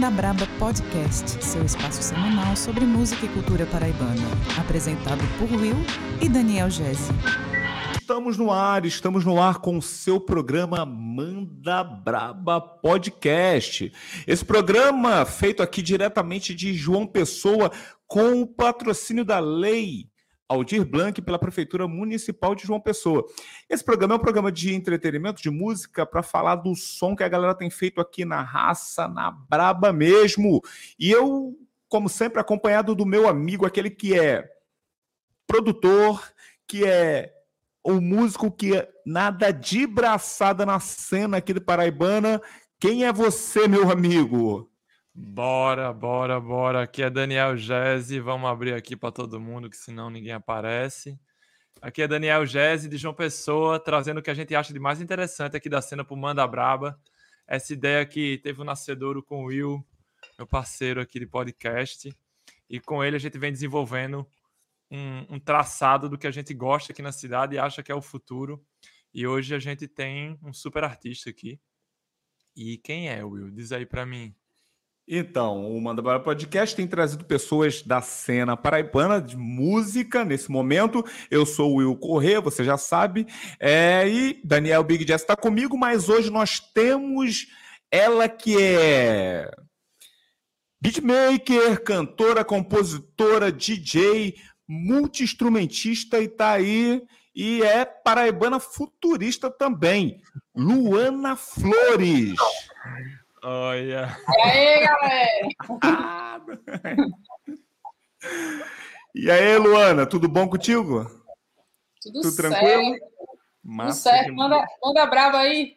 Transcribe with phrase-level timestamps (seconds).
[0.00, 4.22] Manda Braba Podcast, seu espaço semanal sobre música e cultura paraibana.
[4.58, 5.76] Apresentado por Will
[6.22, 7.12] e Daniel Gese.
[8.00, 13.92] Estamos no ar, estamos no ar com o seu programa Manda Braba Podcast.
[14.26, 17.70] Esse programa feito aqui diretamente de João Pessoa
[18.06, 20.08] com o patrocínio da lei
[20.50, 23.24] Aldir Blanc pela Prefeitura Municipal de João Pessoa.
[23.68, 27.28] Esse programa é um programa de entretenimento, de música, para falar do som que a
[27.28, 30.60] galera tem feito aqui na raça, na braba mesmo.
[30.98, 31.56] E eu,
[31.88, 34.44] como sempre, acompanhado do meu amigo, aquele que é
[35.46, 36.20] produtor,
[36.66, 37.32] que é
[37.84, 42.42] o músico que é nada de braçada na cena aqui do Paraibana.
[42.80, 44.69] Quem é você, meu amigo?
[45.14, 46.82] Bora, bora, bora.
[46.82, 48.20] Aqui é Daniel Gese.
[48.20, 51.18] Vamos abrir aqui para todo mundo, que senão ninguém aparece.
[51.82, 55.00] Aqui é Daniel Gese de João Pessoa, trazendo o que a gente acha de mais
[55.00, 56.98] interessante aqui da cena para o Manda Braba.
[57.46, 59.84] Essa ideia que teve o um nascedouro com o Will,
[60.38, 62.14] meu parceiro aqui de podcast.
[62.68, 64.24] E com ele a gente vem desenvolvendo
[64.90, 67.94] um, um traçado do que a gente gosta aqui na cidade e acha que é
[67.94, 68.64] o futuro.
[69.12, 71.60] E hoje a gente tem um super artista aqui.
[72.54, 73.50] E quem é, Will?
[73.50, 74.34] Diz aí para mim.
[75.12, 81.04] Então, o Manda Bora Podcast tem trazido pessoas da cena paraibana de música nesse momento.
[81.28, 83.26] Eu sou o Will Corrêa, você já sabe.
[83.58, 87.48] É, e Daniel Big Jazz está comigo, mas hoje nós temos
[87.90, 89.50] ela que é
[90.80, 94.36] beatmaker, cantora, compositora, DJ,
[94.68, 97.02] multi-instrumentista e tá aí.
[97.34, 100.20] E é paraibana futurista também.
[100.54, 102.36] Luana Flores.
[103.42, 104.16] Olha.
[104.28, 105.48] E aí, galera?
[109.14, 111.04] e aí, Luana, tudo bom contigo?
[112.02, 112.96] Tudo, tudo tranquilo?
[113.62, 114.34] Massa tudo certo.
[114.34, 115.76] Manda, manda brava aí.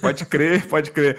[0.00, 1.18] Pode crer, pode crer.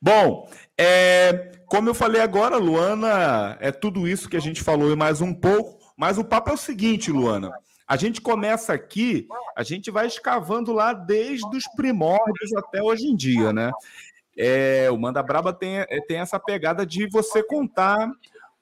[0.00, 4.96] Bom, é, como eu falei agora, Luana, é tudo isso que a gente falou e
[4.96, 5.82] mais um pouco.
[5.96, 7.52] Mas o papo é o seguinte, Luana.
[7.86, 13.14] A gente começa aqui, a gente vai escavando lá desde os primórdios até hoje em
[13.14, 13.70] dia, né?
[14.36, 18.10] É, o Manda Braba tem, é, tem essa pegada de você contar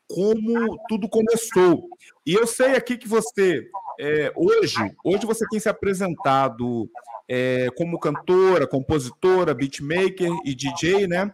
[0.08, 1.88] como tudo começou.
[2.24, 3.68] E eu sei aqui que você,
[3.98, 6.88] é, hoje, hoje você tem se apresentado
[7.28, 11.32] é, como cantora, compositora, beatmaker e DJ, né?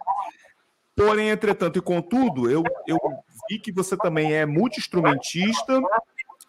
[0.94, 2.98] Porém, entretanto e contudo, eu, eu
[3.48, 5.80] vi que você também é multi-instrumentista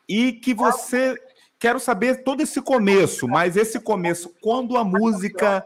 [0.08, 1.16] e que você.
[1.60, 5.66] Quero saber todo esse começo, mas esse começo, quando a música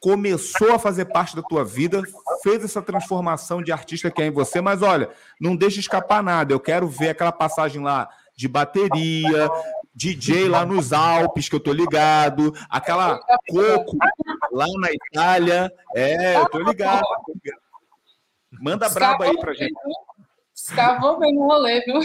[0.00, 2.02] começou a fazer parte da tua vida,
[2.42, 6.54] fez essa transformação de artista que é em você, mas olha, não deixa escapar nada.
[6.54, 9.50] Eu quero ver aquela passagem lá de bateria,
[9.94, 13.98] DJ lá nos Alpes, que eu tô ligado, aquela coco
[14.50, 15.70] lá na Itália.
[15.94, 17.04] É, eu tô ligado.
[18.52, 19.74] Manda braba aí pra gente.
[20.54, 22.00] Escavou bem no rolê, viu?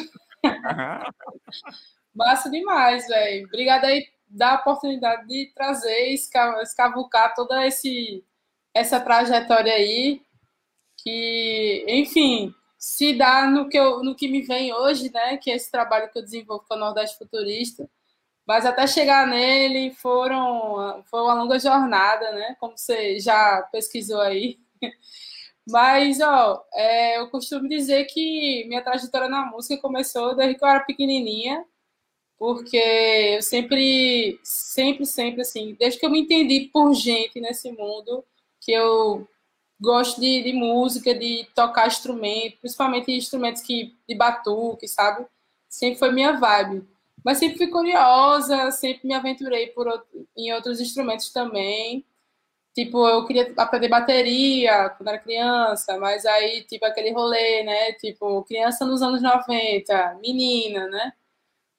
[2.13, 3.45] Massa demais, velho.
[3.47, 6.13] Obrigada aí dar a oportunidade de trazer,
[6.61, 8.23] escavucar toda esse,
[8.73, 10.21] essa trajetória aí,
[10.97, 15.55] que, enfim, se dá no que, eu, no que me vem hoje, né, que é
[15.55, 17.89] esse trabalho que eu desenvolvo com o Nordeste Futurista,
[18.45, 24.59] mas até chegar nele foram, foi uma longa jornada, né, como você já pesquisou aí.
[25.67, 30.67] Mas, ó, é, eu costumo dizer que minha trajetória na música começou desde que eu
[30.69, 31.65] era pequenininha,
[32.37, 38.23] porque eu sempre, sempre, sempre, assim, desde que eu me entendi por gente nesse mundo,
[38.61, 39.27] que eu
[39.79, 45.25] gosto de, de música, de tocar instrumento, principalmente instrumentos que, de batuque, sabe?
[45.69, 46.87] Sempre foi minha vibe.
[47.23, 49.87] Mas sempre fui curiosa, sempre me aventurei por
[50.37, 52.05] em outros instrumentos também.
[52.73, 57.93] Tipo, eu queria aprender bateria quando era criança, mas aí, tipo, aquele rolê, né?
[57.93, 61.13] Tipo, criança nos anos 90, menina, né?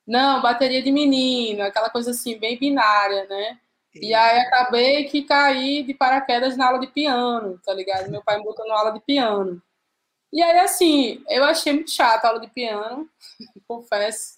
[0.06, 3.58] Não, bateria de menino, aquela coisa assim, bem binária, né?
[3.94, 8.10] E aí acabei que caí de paraquedas na aula de piano, tá ligado?
[8.10, 9.60] Meu pai me botou na aula de piano.
[10.32, 13.08] E aí, assim, eu achei muito chato a aula de piano,
[13.66, 14.36] confesso,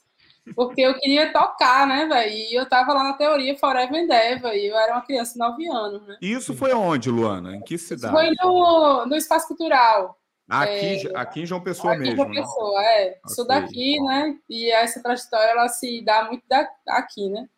[0.55, 2.33] porque eu queria tocar, né, velho?
[2.33, 5.39] E eu tava lá na teoria Forever and Ever, e eu era uma criança de
[5.39, 6.17] 9 anos, né?
[6.23, 7.57] E isso foi onde, Luana?
[7.57, 8.15] Em que cidade?
[8.15, 10.19] Foi no, no Espaço Cultural.
[10.49, 12.17] Aqui, é, aqui em João Pessoa aqui mesmo.
[12.17, 12.41] João né?
[12.41, 13.03] Pessoa, é.
[13.03, 13.35] Okay.
[13.35, 14.39] Sou daqui, né?
[14.49, 16.45] E essa trajetória ela se dá muito
[16.87, 17.49] aqui, né?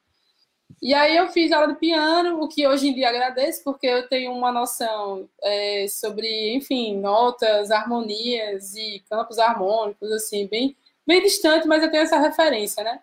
[0.83, 4.09] E aí eu fiz aula de piano, o que hoje em dia agradeço, porque eu
[4.09, 10.75] tenho uma noção é, sobre, enfim, notas, harmonias e campos harmônicos, assim, bem,
[11.07, 13.01] bem distante, mas eu tenho essa referência, né?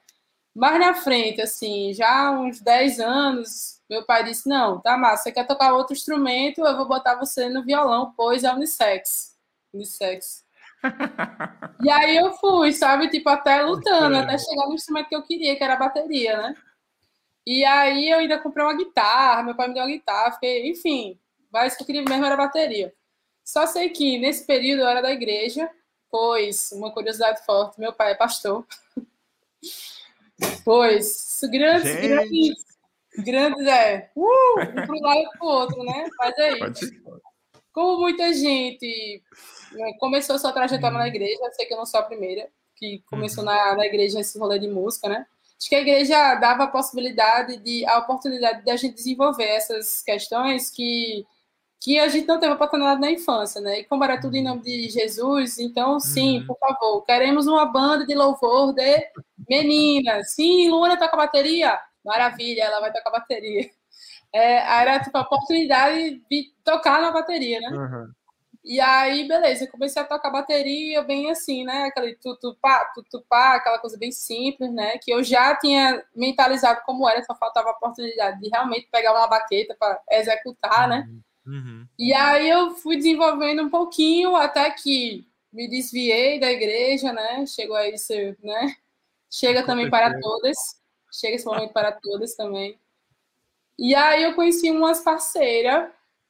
[0.55, 5.23] Mais na frente, assim, já há uns 10 anos, meu pai disse, não, tá massa,
[5.23, 9.36] você quer tocar outro instrumento, eu vou botar você no violão, pois é unissex.
[9.73, 10.45] Unissex.
[11.83, 15.55] e aí eu fui, sabe, tipo, até lutando, até chegar no instrumento que eu queria,
[15.55, 16.55] que era a bateria, né?
[17.45, 21.17] E aí eu ainda comprei uma guitarra, meu pai me deu uma guitarra, fiquei, enfim,
[21.51, 22.93] mas o que eu queria mesmo era a bateria.
[23.43, 25.69] Só sei que nesse período eu era da igreja,
[26.11, 28.67] pois, uma curiosidade forte, meu pai é pastor.
[30.65, 32.07] pois, grandes, Gente.
[32.07, 32.65] grandes,
[33.23, 36.09] grandes, é, uh, um pro lado e pro outro, né?
[36.19, 36.91] Mas é isso.
[37.77, 39.21] Como muita gente
[39.71, 41.03] né, começou sua trajetória uhum.
[41.03, 43.51] na igreja, eu sei que eu não sou a primeira que começou uhum.
[43.51, 45.27] na, na igreja esse rolê de música, né?
[45.59, 50.01] Acho que a igreja dava a possibilidade de a oportunidade de a gente desenvolver essas
[50.01, 51.24] questões que
[51.79, 53.81] que a gente não teve oportunidade na infância, né?
[53.81, 56.47] E como era tudo em nome de Jesus, então sim, uhum.
[56.47, 59.07] por favor, queremos uma banda de louvor de
[59.47, 60.31] meninas.
[60.31, 61.80] Sim, Luana toca bateria?
[62.03, 63.69] Maravilha, ela vai tocar bateria.
[64.33, 67.69] É, era tipo a oportunidade de tocar na bateria, né?
[67.69, 68.12] Uhum.
[68.63, 71.85] E aí, beleza, eu comecei a tocar bateria bem assim, né?
[71.85, 74.97] Aquele tutupá, tutupá, aquela coisa bem simples, né?
[74.97, 79.27] Que eu já tinha mentalizado como era, só faltava a oportunidade de realmente pegar uma
[79.27, 81.07] baqueta para executar, né?
[81.45, 81.88] Uhum.
[81.97, 87.45] E aí eu fui desenvolvendo um pouquinho até que me desviei da igreja, né?
[87.45, 88.75] Chegou aí ser, né?
[89.31, 90.57] Chega também para todas.
[91.09, 92.77] Chega esse momento para todas também.
[93.77, 95.89] E aí eu conheci umas parceiras,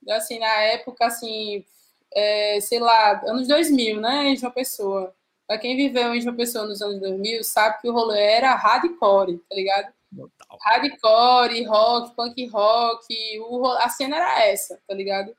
[0.10, 1.66] assim, na época, assim,
[2.14, 5.14] é, sei lá, anos 2000, né, em João Pessoa.
[5.48, 9.38] Pra quem viveu em João Pessoa nos anos 2000, sabe que o rolê era hardcore,
[9.50, 9.94] tá ligado?
[10.16, 10.58] Total.
[10.62, 13.06] Hardcore, rock, punk rock,
[13.40, 15.34] o, a cena era essa, tá ligado?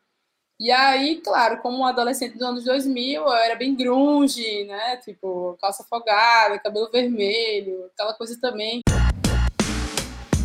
[0.60, 4.96] E aí, claro, como adolescente dos anos 2000, eu era bem grunge, né?
[4.96, 8.80] Tipo, calça afogada, cabelo vermelho, aquela coisa também.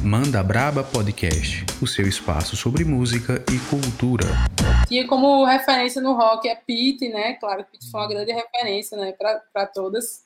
[0.04, 4.26] Manda Braba Podcast, o seu espaço sobre música e cultura.
[4.86, 7.36] Tinha como referência no rock é Pete, né?
[7.36, 10.26] Claro, Pete foi uma grande referência, né, para todas.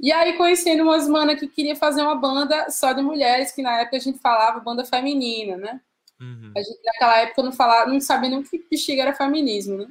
[0.00, 3.78] E aí conhecendo umas manas que queria fazer uma banda só de mulheres, que na
[3.80, 5.80] época a gente falava banda feminina, né?
[6.18, 6.52] Uhum.
[6.56, 9.86] A gente naquela época não falava, não sabia nem o que bexiga era feminismo, né?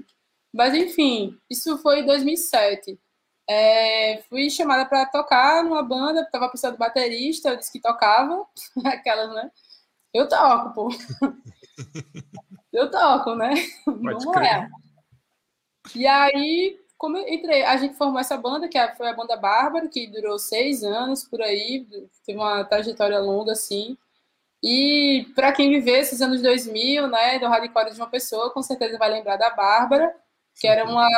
[0.51, 2.97] Mas enfim, isso foi em 2007.
[3.49, 8.45] É, fui chamada para tocar numa banda, estava precisando de baterista, eu disse que tocava,
[8.85, 9.51] aquelas, né?
[10.13, 10.89] Eu toco, pô.
[12.71, 13.53] eu toco, né?
[13.85, 14.69] Vamos lá.
[15.95, 19.89] E aí, como eu entrei, a gente formou essa banda, que foi a banda Bárbara,
[19.89, 21.85] que durou seis anos por aí,
[22.25, 23.97] teve uma trajetória longa, assim.
[24.63, 28.97] E para quem viveu esses anos 2000, né, do hardcore de uma pessoa, com certeza
[28.97, 30.15] vai lembrar da Bárbara,
[30.55, 31.09] que era uma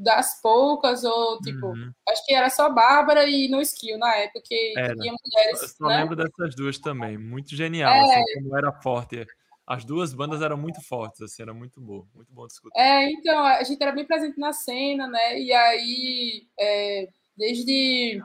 [0.00, 1.92] das poucas, ou tipo, uhum.
[2.08, 4.96] acho que era só Bárbara e No Skill na época, que era.
[4.96, 5.62] tinha mulheres.
[5.62, 5.98] Eu só né?
[5.98, 8.00] lembro dessas duas também, muito genial, é.
[8.00, 9.26] assim, como era forte.
[9.66, 12.80] As duas bandas eram muito fortes, assim, era muito bom, muito bom de escutar.
[12.80, 15.38] É, então, a gente era bem presente na cena, né?
[15.38, 18.22] E aí, é, desde.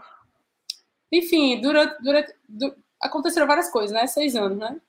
[1.12, 2.34] Enfim, durante, durante,
[3.02, 4.08] aconteceram várias coisas, né?
[4.08, 4.80] Seis anos, né?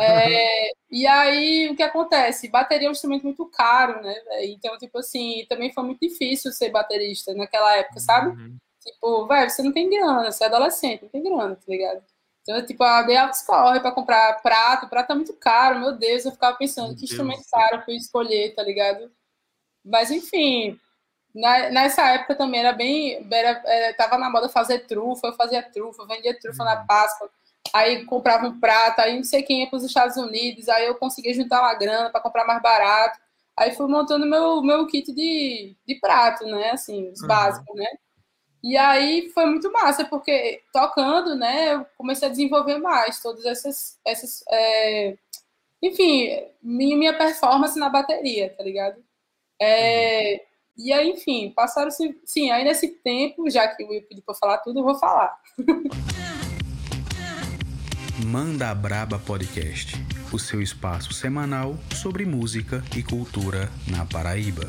[0.00, 2.48] É, e aí, o que acontece?
[2.48, 4.14] Bateria é um instrumento muito caro, né?
[4.46, 8.28] Então, tipo assim, também foi muito difícil ser baterista naquela época, sabe?
[8.30, 8.56] Uhum.
[8.80, 12.02] Tipo, velho, você não tem grana, você é adolescente, não tem grana, tá ligado?
[12.42, 16.24] Então, tipo, eu dei altos corre pra comprar prato, prato é muito caro, meu Deus,
[16.24, 19.12] eu ficava pensando, meu que Deus instrumento caro pra eu escolher, tá ligado?
[19.84, 20.78] Mas, enfim,
[21.34, 25.62] na, nessa época também era bem, era, é, tava na moda fazer trufa, eu fazia
[25.62, 26.68] trufa, vendia trufa uhum.
[26.68, 27.30] na Páscoa,
[27.72, 30.94] aí comprava um prato, aí não sei quem ia para os Estados Unidos, aí eu
[30.94, 33.20] conseguia juntar uma grana para comprar mais barato.
[33.58, 36.70] Aí fui montando meu, meu kit de, de prato, né?
[36.70, 37.28] Assim, os uhum.
[37.28, 37.86] básicos, né?
[38.62, 43.98] E aí foi muito massa, porque tocando, né, eu comecei a desenvolver mais todas essas.
[44.04, 45.16] essas é...
[45.82, 46.28] Enfim,
[46.62, 49.02] minha, minha performance na bateria, tá ligado?
[49.60, 50.34] É...
[50.34, 50.40] Uhum.
[50.78, 52.18] E aí, enfim, passaram-se.
[52.24, 55.38] Sim, aí nesse tempo, já que o Will pediu para falar tudo, eu vou falar.
[58.24, 59.94] Manda Braba Podcast,
[60.32, 64.62] o seu espaço semanal sobre música e cultura na Paraíba.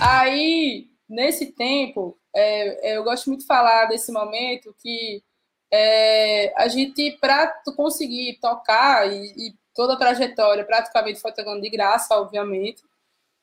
[0.00, 5.22] Aí, nesse tempo, é, eu gosto muito de falar desse momento que
[5.70, 11.68] é, a gente, para conseguir tocar, e, e, toda a trajetória praticamente foi tocando de
[11.68, 12.82] graça, obviamente,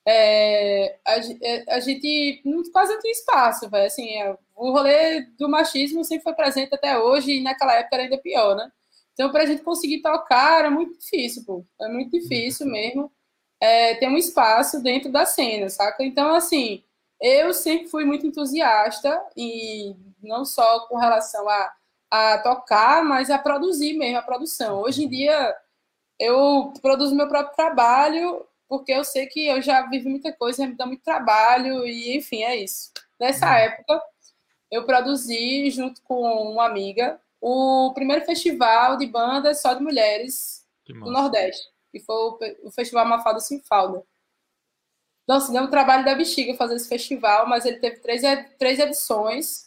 [0.07, 3.85] é, a, é, a, gente quase não tinha espaço, véio.
[3.85, 8.03] assim, é, o rolê do machismo sempre foi presente até hoje, e naquela época era
[8.03, 8.71] ainda pior, né?
[9.15, 11.65] Então, para a gente conseguir tocar, era muito difícil, pô.
[11.81, 13.11] É muito difícil mesmo
[13.59, 16.03] é, ter um espaço dentro da cena, saca?
[16.03, 16.83] Então, assim,
[17.19, 21.73] eu sempre fui muito entusiasta, e não só com relação a,
[22.11, 24.81] a tocar, mas a produzir mesmo, a produção.
[24.81, 25.55] Hoje em dia,
[26.19, 30.75] eu produzo meu próprio trabalho porque eu sei que eu já vivi muita coisa, me
[30.75, 32.91] dá muito trabalho, e enfim, é isso.
[33.19, 34.01] Nessa época,
[34.71, 41.11] eu produzi, junto com uma amiga, o primeiro festival de bandas só de mulheres do
[41.11, 42.15] Nordeste, que foi
[42.63, 44.03] o, Festival Mafalda Sem Falda.
[45.27, 48.21] Nossa, deu um trabalho da bexiga fazer esse festival, mas ele teve três,
[48.59, 49.65] três edições.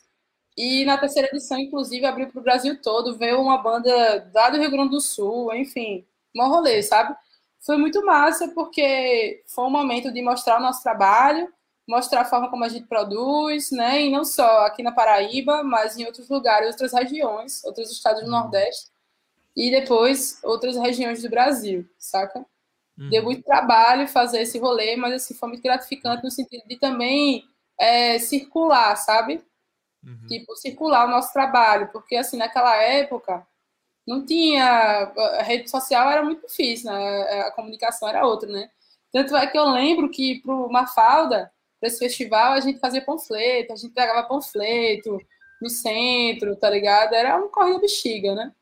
[0.56, 3.16] E na terceira edição, inclusive, abriu para o Brasil todo.
[3.16, 7.16] Veio uma banda lá do Rio Grande do Sul, enfim, um rolê, sabe?
[7.60, 11.52] Foi muito massa, porque foi um momento de mostrar o nosso trabalho,
[11.88, 14.02] mostrar a forma como a gente produz, né?
[14.02, 18.26] E não só aqui na Paraíba, mas em outros lugares, outras regiões, outros estados do
[18.26, 18.32] uhum.
[18.32, 18.90] Nordeste.
[19.56, 22.44] E depois outras regiões do Brasil, saca?
[22.98, 23.08] Uhum.
[23.08, 27.44] Deu muito trabalho fazer esse rolê, mas assim, foi muito gratificante no sentido de também
[27.78, 29.42] é, circular, sabe?
[30.04, 30.26] Uhum.
[30.28, 33.46] Tipo, circular o nosso trabalho, porque assim, naquela época
[34.06, 35.12] não tinha.
[35.38, 37.40] A rede social era muito difícil, né?
[37.42, 38.70] A comunicação era outra, né?
[39.10, 43.04] Tanto é que eu lembro que para uma falda, para esse festival, a gente fazia
[43.04, 45.18] panfleto, a gente pegava panfleto
[45.60, 47.14] no centro, tá ligado?
[47.14, 48.52] Era um corrida bexiga, né?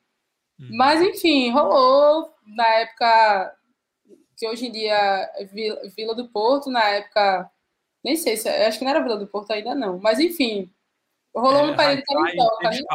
[0.58, 0.68] Uhum.
[0.72, 2.34] Mas enfim, rolou.
[2.46, 3.56] Na época
[4.36, 4.94] que hoje em dia
[5.34, 7.50] é Vila, do Porto, na época,
[8.04, 10.70] nem sei, se, acho que não era Vila do Porto ainda não, mas enfim,
[11.34, 12.86] rolou é, um período que era em Toca, teve, né?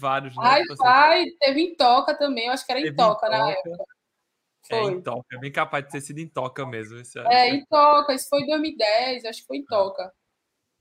[0.00, 0.42] vários, né?
[0.42, 3.84] Hi-Fi teve em Toca também, eu acho que era em Toca, na época.
[4.70, 4.78] Foi.
[4.78, 6.98] É, em Toca, é bem capaz de ter sido em Toca mesmo.
[6.98, 10.12] Esse, é, em Toca, isso foi em 2010, acho que foi em Toca.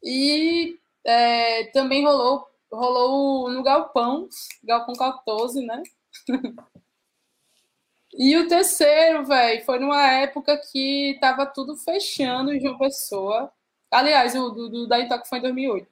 [0.03, 4.29] E é, também rolou, rolou no Galpão,
[4.63, 5.81] Galpão 14, né?
[8.13, 13.51] E o terceiro, velho, foi numa época que tava tudo fechando em João Pessoa.
[13.91, 15.87] Aliás, o do, do da Intoque foi em 2008.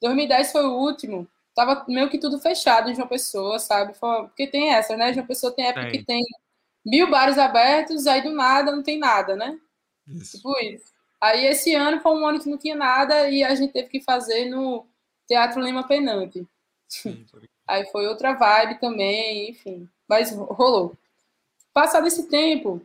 [0.00, 1.28] 2010 foi o último.
[1.54, 3.92] Tava meio que tudo fechado em João Pessoa, sabe?
[3.94, 5.12] Foi, porque tem essa, né?
[5.12, 6.22] João Pessoa tem época que tem
[6.84, 9.58] mil bares abertos, aí do nada não tem nada, né?
[10.06, 10.36] Isso.
[10.36, 10.92] Tipo isso.
[11.20, 14.00] Aí esse ano foi um ano que não tinha nada e a gente teve que
[14.00, 14.86] fazer no
[15.26, 16.46] Teatro Lima Penante.
[16.88, 17.24] Sim,
[17.66, 19.88] aí foi outra vibe também, enfim.
[20.08, 20.96] Mas rolou.
[21.72, 22.84] Passado esse tempo,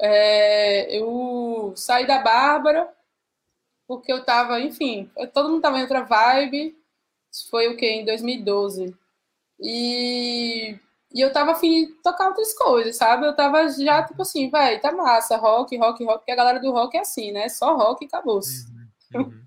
[0.00, 2.92] é, eu saí da Bárbara,
[3.86, 6.76] porque eu tava, enfim, todo mundo tava em outra vibe.
[7.30, 7.86] Isso foi o que?
[7.86, 8.96] Em 2012.
[9.60, 10.78] E,
[11.16, 13.26] e eu tava afim de tocar outras coisas, sabe?
[13.26, 16.70] Eu tava já, tipo assim, vai, tá massa, rock, rock, rock, porque a galera do
[16.72, 17.48] rock é assim, né?
[17.48, 18.66] Só rock e acabou-se.
[19.14, 19.46] Uhum, uhum.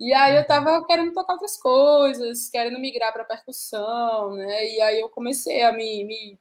[0.00, 4.68] E aí eu tava querendo tocar outras coisas, querendo migrar para percussão, né?
[4.68, 6.38] E aí eu comecei a me, me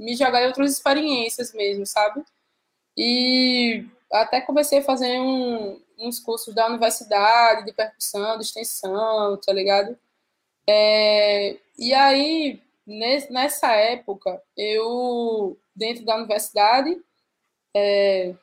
[0.00, 2.24] me jogar em outras experiências mesmo, sabe?
[2.96, 9.52] E até comecei a fazer um, uns cursos da universidade, de percussão, de extensão, tá
[9.52, 9.96] ligado?
[10.66, 12.62] É, e aí,
[13.30, 17.00] nessa época, eu, dentro da universidade,
[17.74, 18.34] é,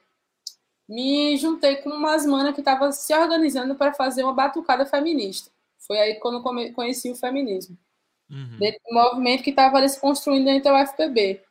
[0.88, 5.52] me juntei com umas manas que estavam se organizando para fazer uma batucada feminista.
[5.80, 6.42] Foi aí quando
[6.74, 7.78] conheci o feminismo.
[8.30, 8.58] Uhum.
[8.58, 11.42] Dentro do movimento que estava se construindo dentro da UFPB.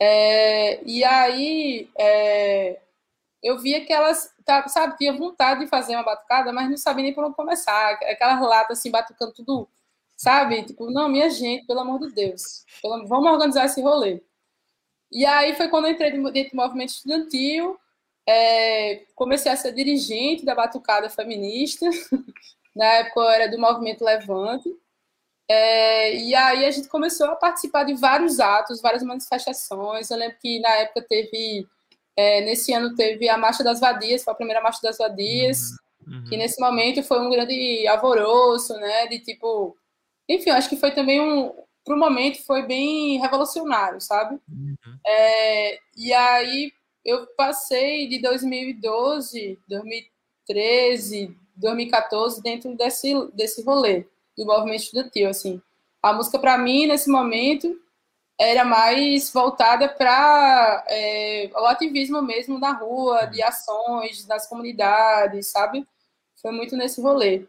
[0.00, 2.80] É, e aí é,
[3.42, 4.34] eu via que elas,
[4.68, 7.92] sabe, tinha vontade de fazer uma batucada, mas não sabia nem por onde começar.
[7.92, 9.68] Aquelas latas assim, batucando tudo,
[10.16, 10.64] sabe?
[10.64, 14.22] Tipo, não, minha gente, pelo amor de Deus, pelo, vamos organizar esse rolê.
[15.10, 17.78] E aí foi quando eu entrei dentro do movimento estudantil,
[18.26, 21.86] é, comecei a ser dirigente da batucada feminista.
[22.74, 24.68] Na época eu era do movimento Levante.
[25.48, 30.10] É, e aí a gente começou a participar de vários atos, várias manifestações.
[30.10, 31.66] Eu lembro que na época teve,
[32.16, 35.70] é, nesse ano teve a Marcha das Vadias, foi a primeira Marcha das Vadias,
[36.06, 36.14] uhum.
[36.14, 36.24] uhum.
[36.24, 39.06] que nesse momento foi um grande alvoroço, né?
[39.06, 39.76] De tipo,
[40.28, 41.52] enfim, acho que foi também um,
[41.84, 44.40] para o momento foi bem revolucionário, sabe?
[44.48, 44.76] Uhum.
[45.06, 46.72] É, e aí
[47.04, 55.62] eu passei de 2012, 2013, 2014 dentro desse desse rolê do movimento estudantil, assim.
[56.02, 57.80] A música, para mim, nesse momento,
[58.38, 65.86] era mais voltada para é, o ativismo mesmo na rua, de ações, das comunidades, sabe?
[66.42, 67.46] Foi muito nesse rolê.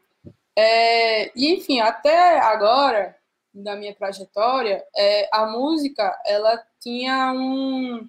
[0.58, 3.16] É, e, enfim, até agora,
[3.54, 8.08] na minha trajetória, é, a música, ela tinha um,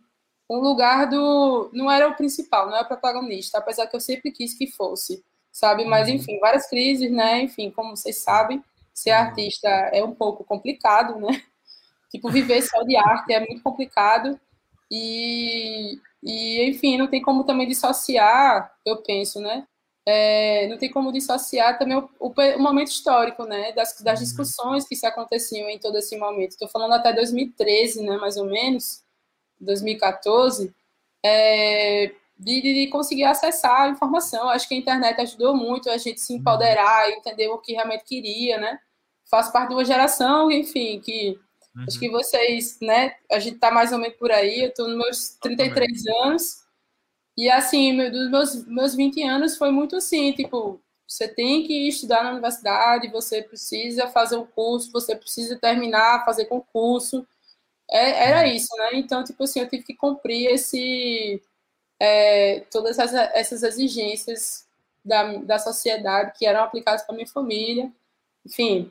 [0.49, 1.71] um lugar do...
[1.73, 5.25] Não era o principal, não era o protagonista, apesar que eu sempre quis que fosse
[5.57, 5.87] sabe?
[5.87, 6.17] Mas, uhum.
[6.17, 7.41] enfim, várias crises, né?
[7.41, 8.63] Enfim, como vocês sabem,
[8.93, 9.17] ser uhum.
[9.17, 11.43] artista é um pouco complicado, né?
[12.11, 14.39] Tipo, viver só de arte é muito complicado.
[14.91, 19.67] E, e enfim, não tem como também dissociar, eu penso, né?
[20.09, 23.73] É, não tem como dissociar também o, o, o momento histórico, né?
[23.73, 24.25] Das, das uhum.
[24.25, 26.53] discussões que se aconteciam em todo esse momento.
[26.53, 28.17] Estou falando até 2013, né?
[28.17, 29.03] Mais ou menos,
[29.61, 30.73] 2014.
[31.25, 34.49] É, de, de, conseguir acessar a informação.
[34.49, 38.59] Acho que a internet ajudou muito a gente se empoderar, entender o que realmente queria,
[38.59, 38.79] né?
[39.29, 41.37] Faço parte de uma geração, enfim, que
[41.75, 41.85] uhum.
[41.89, 43.17] acho que vocês, né?
[43.29, 44.67] A gente tá mais ou menos por aí.
[44.67, 46.66] Eu tô nos meus 33 anos.
[47.37, 52.25] E assim, dos meus, meus 20 anos foi muito assim, tipo, você tem que estudar
[52.25, 57.27] na universidade, você precisa fazer o um curso, você precisa terminar, fazer concurso.
[57.91, 58.55] É, era uhum.
[58.55, 58.91] isso, né?
[58.95, 61.41] Então, tipo assim, eu tive que cumprir esse,
[62.01, 64.67] é, todas essas, essas exigências
[65.05, 67.93] da, da sociedade que eram aplicadas para minha família.
[68.45, 68.91] Enfim,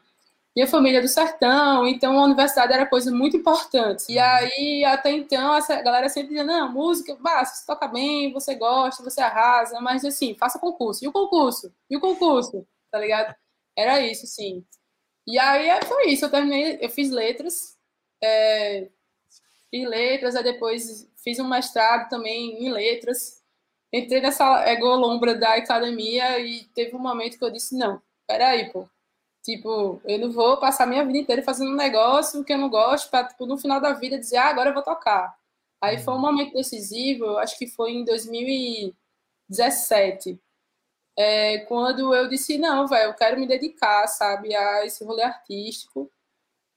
[0.55, 4.05] minha família é do sertão, então a universidade era coisa muito importante.
[4.09, 8.55] E aí, até então, a galera sempre dizia, não, música, bah, você toca bem, você
[8.55, 11.03] gosta, você arrasa, mas assim, faça concurso.
[11.03, 11.73] E o concurso?
[11.89, 12.65] E o concurso?
[12.89, 13.35] Tá ligado?
[13.75, 14.65] Era isso, sim.
[15.27, 17.77] E aí foi isso, eu terminei, eu fiz letras,
[18.23, 18.87] é,
[19.69, 23.43] fiz letras, aí depois fiz um mestrado também em letras.
[23.91, 28.87] Entrei nessa egolombra da academia e teve um momento que eu disse, não, peraí, pô,
[29.45, 33.09] Tipo, eu não vou passar minha vida inteira fazendo um negócio que eu não gosto,
[33.11, 35.37] para tipo, no final da vida dizer, ah, agora eu vou tocar.
[35.79, 36.23] Aí foi um uhum.
[36.23, 40.39] momento decisivo, acho que foi em 2017,
[41.17, 46.11] é, quando eu disse, não, velho, eu quero me dedicar, sabe, a esse rolê artístico.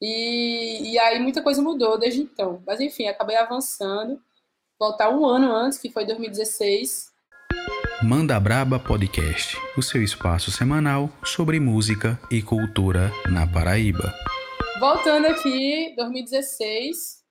[0.00, 2.62] E, e aí muita coisa mudou desde então.
[2.66, 4.22] Mas enfim, acabei avançando.
[4.78, 7.12] Voltar um ano antes, que foi 2016,
[8.00, 14.14] Manda Braba Podcast, o seu espaço semanal sobre música e cultura na Paraíba.
[14.78, 17.24] Voltando aqui, 2016,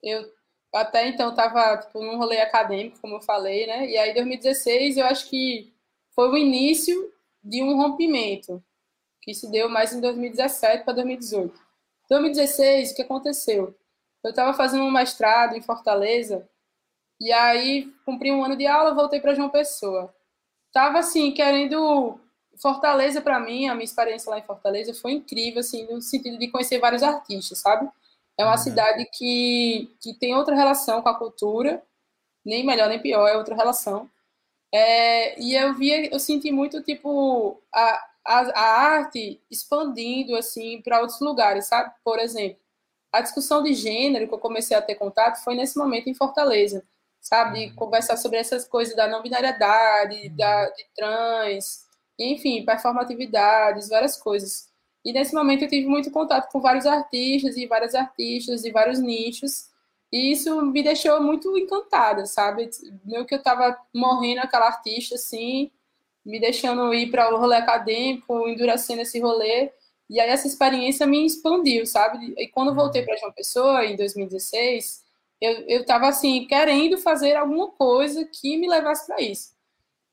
[0.00, 0.24] eu
[0.72, 3.90] até então estava tipo, num rolê acadêmico, como eu falei, né?
[3.90, 5.74] E aí, 2016, eu acho que
[6.14, 7.12] foi o início
[7.42, 8.62] de um rompimento,
[9.20, 11.60] que se deu mais em 2017 para 2018.
[12.08, 13.74] 2016, o que aconteceu?
[14.22, 16.48] Eu estava fazendo um mestrado em Fortaleza
[17.20, 20.12] e aí, cumpri um ano de aula, voltei para João Pessoa.
[20.72, 22.18] Tava assim, querendo
[22.60, 26.48] Fortaleza para mim, a minha experiência lá em Fortaleza foi incrível, assim, no sentido de
[26.48, 27.88] conhecer vários artistas, sabe?
[28.38, 28.58] É uma uhum.
[28.58, 31.82] cidade que, que tem outra relação com a cultura,
[32.44, 34.10] nem melhor nem pior, é outra relação.
[34.74, 41.00] É, e eu via, eu senti muito tipo a, a, a arte expandindo assim para
[41.00, 41.92] outros lugares, sabe?
[42.04, 42.58] Por exemplo,
[43.12, 46.82] a discussão de gênero que eu comecei a ter contato foi nesse momento em Fortaleza
[47.22, 47.66] sabe?
[47.66, 47.74] Uhum.
[47.76, 50.36] Conversar sobre essas coisas da não binariedade, uhum.
[50.36, 51.86] da, de trans,
[52.18, 54.68] enfim, performatividades, várias coisas.
[55.04, 59.00] E nesse momento eu tive muito contato com vários artistas e várias artistas e vários
[59.00, 59.70] nichos.
[60.12, 62.68] E isso me deixou muito encantada, sabe?
[63.04, 65.70] Meio que eu tava morrendo aquela artista, assim,
[66.24, 69.72] me deixando ir para o rolê acadêmico, endurecendo esse rolê.
[70.10, 72.34] E aí essa experiência me expandiu, sabe?
[72.36, 73.06] E quando voltei uhum.
[73.06, 75.01] para João Pessoa, em 2016,
[75.42, 79.52] eu estava assim, querendo fazer alguma coisa que me levasse para isso.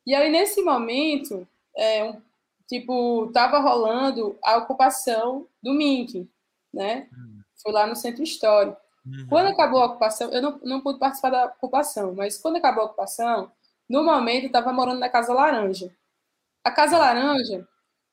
[0.05, 2.15] E aí, nesse momento, é,
[2.67, 6.27] tipo, estava rolando a ocupação do Mink,
[6.73, 7.07] né?
[7.11, 7.41] Uhum.
[7.61, 8.77] Foi lá no Centro Histórico.
[9.05, 9.27] Uhum.
[9.29, 12.87] Quando acabou a ocupação, eu não, não pude participar da ocupação, mas quando acabou a
[12.87, 13.51] ocupação,
[13.87, 15.91] no momento, eu estava morando na Casa Laranja.
[16.63, 17.67] A Casa Laranja,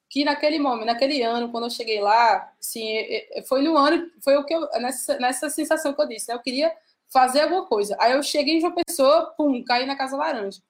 [0.08, 2.86] que naquele momento, naquele ano, quando eu cheguei lá, assim,
[3.46, 6.34] foi no ano, foi o que eu, nessa, nessa sensação que eu disse, né?
[6.34, 6.72] Eu queria
[7.12, 7.96] fazer alguma coisa.
[8.00, 10.60] Aí eu cheguei em João Pessoa, pum, caí na Casa Laranja.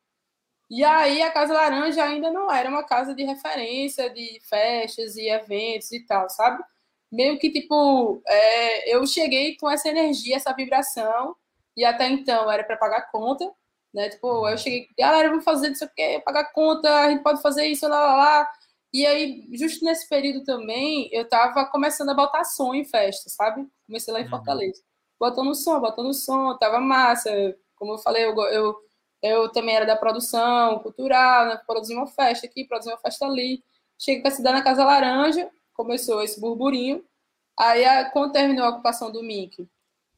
[0.69, 5.29] E aí a Casa Laranja ainda não era uma casa de referência de festas e
[5.29, 6.63] eventos e tal, sabe?
[7.11, 11.37] Meio que, tipo, é, eu cheguei com essa energia, essa vibração,
[11.77, 13.51] e até então era para pagar conta,
[13.95, 14.09] né?
[14.11, 17.87] Tipo, eu cheguei, galera, vamos fazer isso aqui, pagar conta, a gente pode fazer isso,
[17.89, 18.53] lá, lá, lá.
[18.93, 23.67] E aí, justo nesse período também, eu tava começando a botar som em festa, sabe?
[23.87, 24.31] Comecei lá em uhum.
[25.19, 27.31] Botando som, botando som, tava massa.
[27.77, 28.77] Como eu falei, eu, eu,
[29.23, 31.61] eu também era da produção cultural, né?
[31.67, 33.63] produzi uma festa aqui, produzi uma festa ali.
[33.99, 37.05] Cheguei para a cidade na Casa Laranja, começou esse burburinho.
[37.59, 39.67] Aí, quando terminou a ocupação do MIC,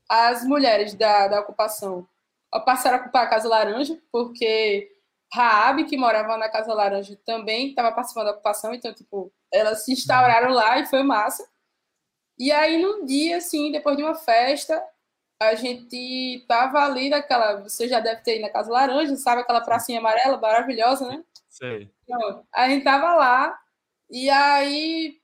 [0.09, 2.09] as mulheres da, da ocupação
[2.65, 4.91] passaram a ocupar a Casa Laranja, porque
[5.33, 9.93] Raab, que morava na Casa Laranja, também estava participando da ocupação, então, tipo, elas se
[9.93, 11.47] instauraram lá e foi massa.
[12.39, 14.83] E aí, num dia, assim, depois de uma festa,
[15.41, 17.61] a gente tava ali naquela.
[17.63, 21.25] Você já deve ter ido na Casa Laranja, sabe aquela pracinha amarela maravilhosa, né?
[21.49, 21.91] Sei.
[22.05, 23.59] Então, a gente tava lá,
[24.11, 25.19] e aí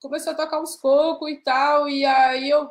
[0.00, 2.70] começou a tocar uns cocos e tal, e aí eu,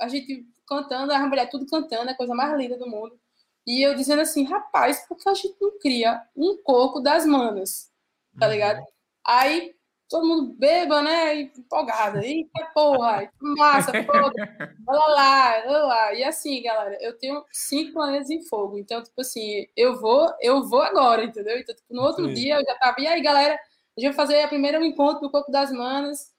[0.00, 3.18] a gente cantando, a mulher tudo cantando, a coisa mais linda do mundo.
[3.66, 7.90] E eu dizendo assim, rapaz, por que a gente não cria um coco das manas?
[8.38, 8.52] Tá uhum.
[8.52, 8.84] ligado?
[9.24, 9.74] Aí
[10.14, 11.34] todo mundo beba, né?
[11.34, 12.20] E empolgado.
[12.20, 14.32] Eita porra, massa, porra.
[14.86, 16.14] Olha lá, olha lá.
[16.14, 18.78] E assim, galera, eu tenho cinco planetas em fogo.
[18.78, 21.58] Então, tipo assim, eu vou, eu vou agora, entendeu?
[21.58, 22.34] Então, tipo, no outro Sim.
[22.34, 23.00] dia eu já tava.
[23.00, 26.32] E aí, galera, a gente vai fazer a primeira encontro do Corpo das Manas.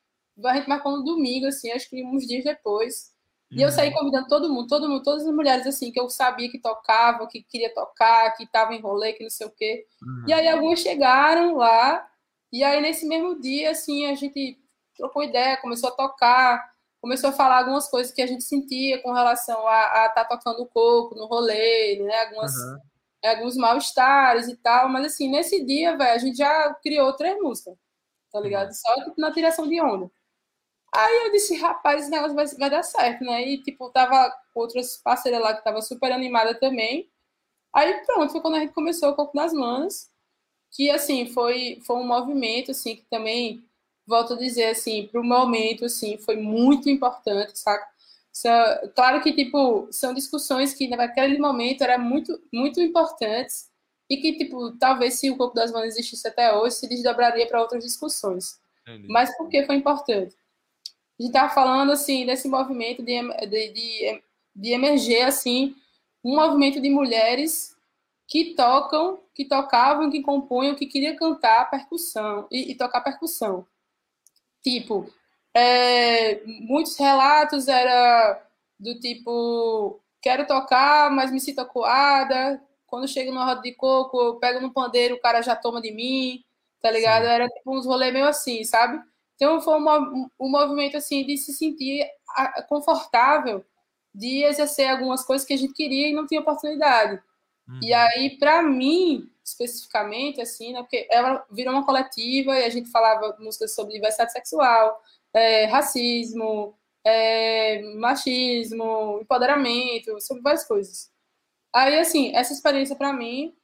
[0.45, 3.13] A gente marcou no domingo, assim, acho que uns dias depois.
[3.51, 3.95] E eu saí uhum.
[3.95, 7.43] convidando todo mundo, todo mundo, todas as mulheres assim, que eu sabia que tocava, que
[7.43, 9.85] queria tocar, que tava em rolê, que não sei o quê.
[10.01, 10.25] Uhum.
[10.27, 12.07] E aí algumas chegaram lá,
[12.59, 14.59] e aí nesse mesmo dia, assim, a gente
[14.95, 19.11] trocou ideia, começou a tocar, começou a falar algumas coisas que a gente sentia com
[19.11, 22.21] relação a estar tá tocando o coco no rolê, né?
[22.21, 22.79] Algumas, uhum.
[23.25, 24.89] alguns mal-estares e tal.
[24.89, 27.75] Mas assim, nesse dia, velho, a gente já criou três músicas,
[28.31, 28.67] tá ligado?
[28.67, 28.73] Uhum.
[28.73, 30.09] Só tipo, na tiração de onda.
[30.95, 33.45] Aí eu disse, rapaz, esse negócio vai, vai dar certo, né?
[33.45, 37.11] E, tipo, tava outras parceiras lá que tava super animada também.
[37.73, 40.09] Aí, pronto, foi quando a gente começou o Corpo das Manas,
[40.71, 43.63] que, assim, foi, foi um movimento, assim, que também,
[44.05, 47.87] volto a dizer, assim, para o momento, assim, foi muito importante, saca?
[48.93, 53.69] Claro que, tipo, são discussões que naquele momento eram muito, muito importantes
[54.09, 57.61] e que, tipo, talvez se o Corpo das Manas existisse até hoje, se desdobraria para
[57.61, 58.59] outras discussões.
[58.81, 59.07] Entendi.
[59.07, 60.35] Mas por que foi importante?
[61.17, 64.23] a gente estava falando assim desse movimento de, de, de,
[64.55, 65.75] de emerger assim
[66.23, 67.74] um movimento de mulheres
[68.27, 73.65] que tocam, que tocavam, que compunham, que queria cantar percussão e, e tocar percussão.
[74.63, 75.07] Tipo,
[75.53, 78.41] é, muitos relatos era
[78.79, 82.61] do tipo quero tocar, mas me sinto acuada.
[82.87, 85.91] Quando chego no roda de coco, eu pego no pandeiro, o cara já toma de
[85.91, 86.43] mim,
[86.81, 87.25] tá ligado?
[87.25, 88.99] Era tipo uns rolês meio assim, sabe?
[89.35, 92.07] Então, foi um, um movimento assim de se sentir
[92.67, 93.63] confortável
[94.13, 97.21] de exercer algumas coisas que a gente queria e não tinha oportunidade.
[97.67, 97.79] Uhum.
[97.81, 102.89] E aí, para mim, especificamente, assim, né, porque ela virou uma coletiva e a gente
[102.89, 105.01] falava músicas sobre diversidade sexual,
[105.33, 111.11] é, racismo, é, machismo, empoderamento, sobre várias coisas.
[111.73, 113.55] Aí, assim, essa experiência para mim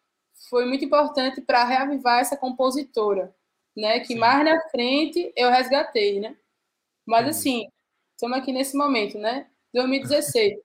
[0.50, 3.34] foi muito importante para reavivar essa compositora,
[3.76, 4.00] né?
[4.02, 4.20] Que Sim.
[4.20, 6.36] mais na frente eu resgatei, né?
[7.06, 7.68] Mas assim,
[8.16, 9.48] estamos aqui nesse momento, né?
[9.74, 10.60] 2016.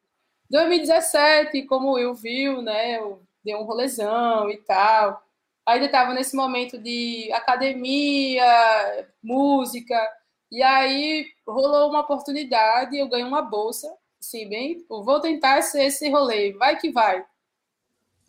[0.50, 2.98] 2017, como Will viu, né?
[2.98, 5.22] Eu dei um rolezão e tal.
[5.64, 8.44] Ainda estava nesse momento de academia,
[9.22, 9.96] música,
[10.50, 16.08] e aí rolou uma oportunidade, eu ganhei uma bolsa, assim, bem, vou tentar esse, esse
[16.10, 17.24] rolê, vai que vai.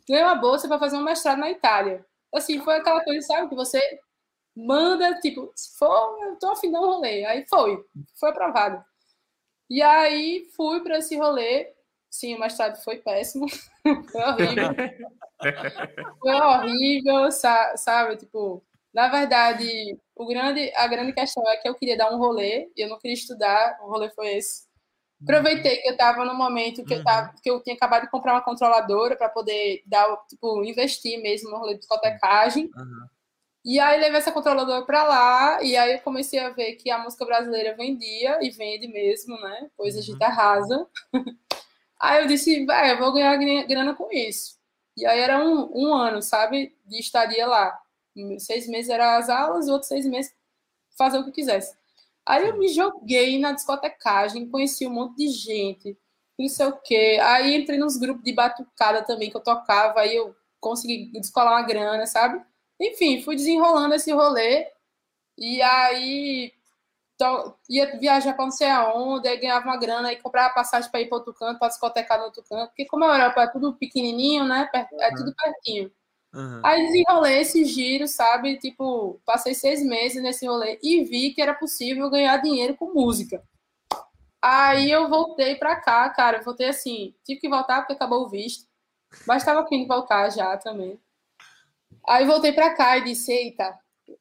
[0.08, 2.06] Ganhei uma bolsa para fazer um mestrado na Itália.
[2.34, 3.80] Assim, foi aquela coisa, sabe, que você
[4.56, 7.26] manda, tipo, se for, eu tô afim de um rolê.
[7.26, 7.84] Aí foi,
[8.20, 8.84] foi aprovado.
[9.70, 11.74] E aí fui para esse rolê.
[12.10, 13.46] Sim, o mestrado foi péssimo.
[14.12, 14.70] foi horrível.
[16.20, 18.18] foi horrível, sabe?
[18.18, 22.72] Tipo, na verdade, o grande, a grande questão é que eu queria dar um rolê,
[22.76, 24.66] eu não queria estudar, o rolê foi esse.
[25.22, 28.34] Aproveitei que eu estava no momento que, eu tava, que eu tinha acabado de comprar
[28.34, 32.70] uma controladora para poder dar, tipo, investir mesmo no rolê de discotecagem.
[32.76, 33.08] Uhum.
[33.66, 37.00] E aí levei essa controladora para lá, e aí eu comecei a ver que a
[37.00, 39.70] música brasileira vendia, e vende mesmo, né?
[39.76, 40.26] Pois a gente uhum.
[40.26, 40.88] arrasa.
[42.00, 44.58] Aí eu disse, vai, eu vou ganhar grana com isso.
[44.96, 47.80] E aí era um, um ano, sabe, de estadia lá.
[48.40, 50.34] Seis meses eram as aulas, outros seis meses
[50.98, 51.76] fazer o que quisesse.
[52.26, 55.98] Aí eu me joguei na discotecagem, conheci um monte de gente,
[56.38, 57.20] não sei o quê.
[57.22, 61.62] Aí entrei nos grupos de batucada também que eu tocava, aí eu consegui descolar uma
[61.62, 62.44] grana, sabe?
[62.80, 64.68] Enfim, fui desenrolando esse rolê.
[65.38, 66.54] E aí
[67.70, 71.08] ia viajar para não sei aonde, aí ganhava uma grana, aí comprava passagem para ir
[71.08, 72.68] para outro canto, para discotecar no outro canto.
[72.68, 74.70] Porque como a Europa é tudo pequenininho, né?
[74.74, 75.92] É tudo pertinho.
[76.34, 76.62] Uhum.
[76.64, 78.58] Aí desenrolei esse giro, sabe?
[78.58, 83.42] Tipo, passei seis meses nesse rolê e vi que era possível ganhar dinheiro com música.
[84.42, 86.38] Aí eu voltei para cá, cara.
[86.38, 88.68] Eu voltei assim, tive que voltar porque acabou o visto.
[89.26, 91.00] Mas estava afim de voltar já também.
[92.08, 93.78] Aí voltei para cá e disse: Eita,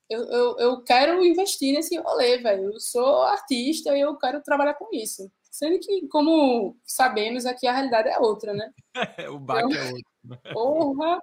[0.09, 2.73] eu, eu, eu quero investir nesse rolê, velho.
[2.73, 5.31] Eu sou artista e eu quero trabalhar com isso.
[5.51, 8.71] Sendo que, como sabemos, aqui a realidade é outra, né?
[9.31, 10.03] o baque então, é outro.
[10.25, 10.39] Né?
[10.53, 11.21] Porra!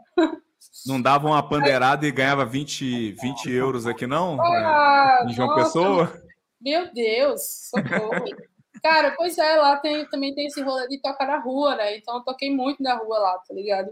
[0.87, 4.41] Não dava uma pandeirada e ganhava 20, 20 euros aqui, não?
[4.41, 6.23] Ah, em João nossa, Pessoa?
[6.59, 8.25] Meu Deus, socorro.
[8.81, 11.97] Cara, pois é, lá tem, também tem esse rolê de tocar na rua, né?
[11.97, 13.91] Então eu toquei muito na rua lá, tá ligado?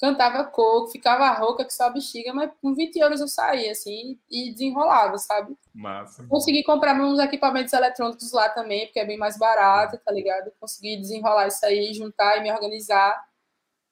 [0.00, 4.52] Cantava coco, ficava rouca que só bexiga, mas com 20 euros eu saía, assim, e
[4.52, 5.56] desenrolava, sabe?
[5.74, 6.26] Massa.
[6.26, 10.52] Consegui comprar uns equipamentos eletrônicos lá também, porque é bem mais barato, tá ligado?
[10.60, 13.24] Consegui desenrolar isso aí, juntar e me organizar.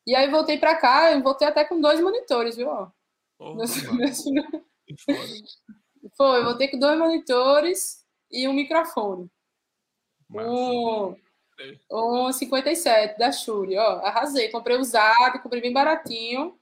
[0.06, 2.68] E aí voltei pra cá, eu voltei até com dois monitores, viu?
[2.70, 2.88] Oh,
[6.16, 9.30] Foi, eu voltei com dois monitores e um microfone.
[10.30, 11.16] Um,
[11.90, 14.50] um 57 da Shure, ó, arrasei.
[14.50, 16.58] Comprei usado, comprei bem baratinho.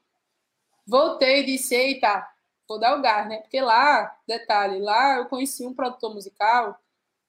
[0.85, 2.27] Voltei e disse, eita,
[2.67, 3.37] vou dar o gás, né?
[3.37, 6.77] Porque lá, detalhe, lá eu conheci um produtor musical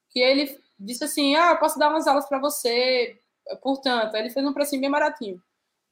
[0.09, 3.19] que ele disse assim, ah, posso dar umas aulas para você,
[3.61, 5.41] portanto, ele fez um precinho bem baratinho.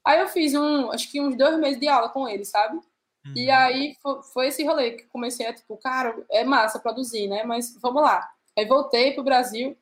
[0.04, 2.76] Aí eu fiz um, acho que uns dois meses de aula com ele, sabe?
[2.76, 3.32] Uhum.
[3.36, 7.44] E aí foi, foi, esse rolê que comecei a, tipo, cara, é massa produzir, né?
[7.44, 8.28] Mas vamos lá.
[8.56, 9.76] Aí voltei pro Brasil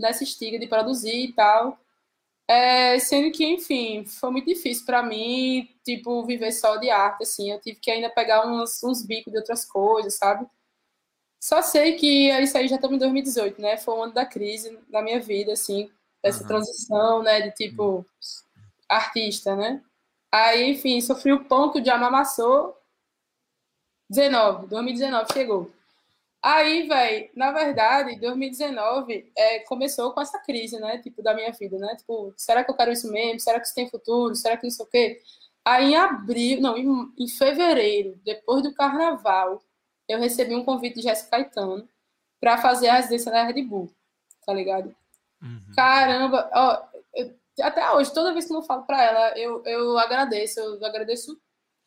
[0.00, 1.78] nessa estiga de produzir e tal.
[2.48, 7.52] É, sendo que, enfim, foi muito difícil para mim, tipo, viver só de arte, assim.
[7.52, 10.44] Eu tive que ainda pegar uns, uns bicos de outras coisas, sabe?
[11.40, 13.76] Só sei que isso aí já estamos em 2018, né?
[13.78, 15.90] Foi um ano da crise na minha vida, assim,
[16.22, 16.48] essa uhum.
[16.48, 17.40] transição, né?
[17.40, 18.04] De tipo,
[18.88, 19.82] artista, né?
[20.32, 22.76] Aí, enfim, sofri o ponto de amamassou.
[24.10, 25.70] 19, 2019 chegou.
[26.42, 30.98] Aí, velho, na verdade, 2019 é, começou com essa crise, né?
[30.98, 31.94] Tipo, da minha vida, né?
[31.96, 33.38] Tipo, será que eu quero isso mesmo?
[33.40, 34.34] Será que isso tem futuro?
[34.34, 35.20] Será que isso o quê?
[35.62, 39.62] Aí, em abril, não, em, em fevereiro, depois do carnaval,
[40.08, 41.86] eu recebi um convite de Jéssica Caetano
[42.40, 43.90] para fazer a residência da Red Bull,
[44.46, 44.94] tá ligado?
[45.42, 45.60] Uhum.
[45.76, 46.82] Caramba, ó,
[47.14, 51.38] eu, até hoje, toda vez que eu falo para ela, eu, eu agradeço, eu agradeço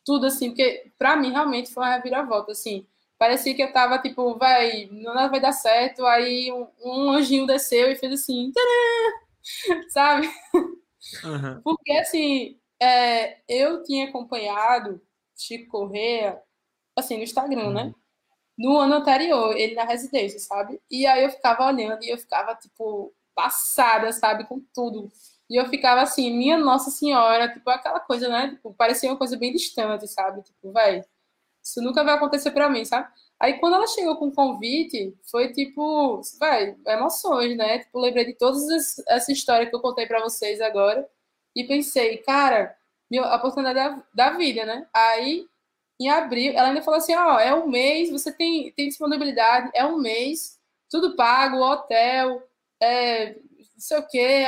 [0.04, 2.86] tudo, assim, porque para mim realmente foi uma reviravolta, assim
[3.24, 6.04] Parecia que eu tava, tipo, vai, nada vai dar certo.
[6.04, 8.52] Aí um, um anjinho desceu e fez assim,
[9.88, 10.30] sabe?
[11.24, 11.62] Uhum.
[11.62, 15.00] Porque, assim, é, eu tinha acompanhado
[15.34, 16.38] Chico Correa,
[16.94, 17.82] assim, no Instagram, né?
[17.84, 17.88] uhum.
[17.88, 17.94] né?
[18.58, 20.78] No ano anterior, ele na residência, sabe?
[20.90, 24.44] E aí eu ficava olhando e eu ficava, tipo, passada, sabe?
[24.44, 25.10] Com tudo.
[25.48, 28.50] E eu ficava assim, minha Nossa Senhora, tipo, aquela coisa, né?
[28.50, 30.42] Tipo, parecia uma coisa bem distante, sabe?
[30.42, 31.02] Tipo, vai
[31.64, 33.08] isso nunca vai acontecer para mim, sabe?
[33.40, 37.78] Aí quando ela chegou com o convite, foi tipo, vai, emoções, né?
[37.80, 38.58] Tipo, lembrei de toda
[39.08, 41.08] essa história que eu contei para vocês agora
[41.56, 42.76] e pensei, cara,
[43.18, 44.86] a oportunidade da, da, vida, né?
[44.94, 45.46] Aí
[46.00, 49.70] em abril, ela ainda falou assim, ó, oh, é um mês, você tem, tem disponibilidade,
[49.74, 50.58] é um mês,
[50.90, 52.42] tudo pago, hotel,
[52.82, 53.36] é,
[53.84, 54.44] sei o quê.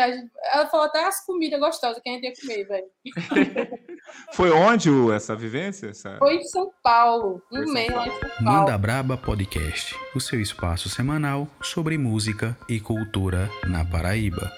[0.52, 2.86] Ela falou até as comidas gostosas que a gente ia comer, velho.
[4.32, 5.88] Foi onde essa vivência?
[5.88, 6.16] Essa...
[6.18, 8.42] Foi em São Paulo, mês lá em São Paulo.
[8.42, 14.50] Manda Braba Podcast, o seu espaço semanal sobre música e cultura na Paraíba.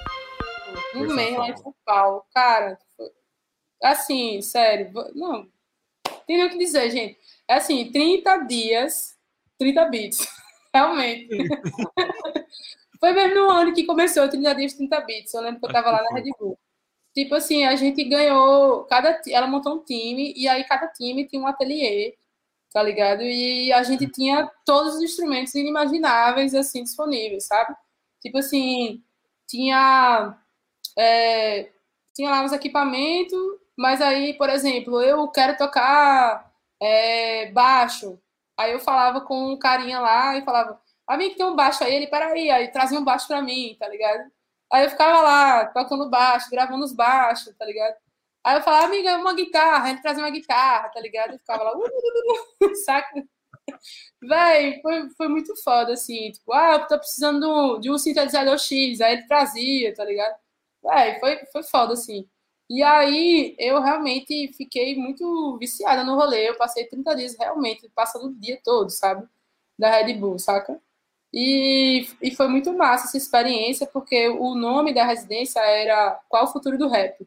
[0.95, 2.25] Mês lá em São Paulo.
[2.35, 2.79] Cara,
[3.83, 5.49] assim, sério, não,
[6.27, 7.19] tem nem o que dizer, gente.
[7.49, 9.17] É assim, 30 dias,
[9.59, 10.29] 30 bits.
[10.75, 11.29] Realmente.
[13.01, 15.35] Foi mesmo no ano que começou o 30 dias 30 bits.
[15.35, 16.59] Eu lembro que eu tava lá na Red Bull.
[17.15, 18.85] Tipo assim, a gente ganhou.
[18.85, 22.17] Cada, ela montou um time, e aí cada time tinha um ateliê,
[22.73, 23.23] tá ligado?
[23.23, 27.75] E a gente tinha todos os instrumentos inimagináveis, assim, disponíveis, sabe?
[28.23, 29.03] Tipo assim,
[29.49, 30.37] tinha.
[30.99, 31.71] É,
[32.15, 33.39] tinha lá uns equipamentos,
[33.77, 38.19] mas aí, por exemplo, eu quero tocar é, baixo.
[38.57, 42.07] Aí eu falava com um carinha lá e falava, amigo, tem um baixo aí, ele,
[42.07, 44.31] peraí, aí trazia um baixo pra mim, tá ligado?
[44.73, 47.97] Aí eu ficava lá, tocando baixo, gravando os baixos, tá ligado?
[48.45, 51.35] Aí eu falava, amiga, uma guitarra, ele trazia uma guitarra, tá ligado?
[51.35, 53.25] E ficava lá, uh, uh, uh, saca?
[54.23, 59.01] Véi, foi, foi muito foda, assim, tipo, ah, eu tô precisando de um sintetizador X,
[59.01, 60.37] aí ele trazia, tá ligado?
[60.83, 62.29] Véi, foi, foi foda, assim.
[62.71, 68.27] E aí eu realmente fiquei muito viciada no rolê, eu passei 30 dias realmente passando
[68.27, 69.27] o dia todo, sabe?
[69.79, 70.81] Da Red Bull, saca?
[71.33, 76.49] E, e foi muito massa essa experiência, porque o nome da residência era Qual o
[76.49, 77.27] Futuro do Rap?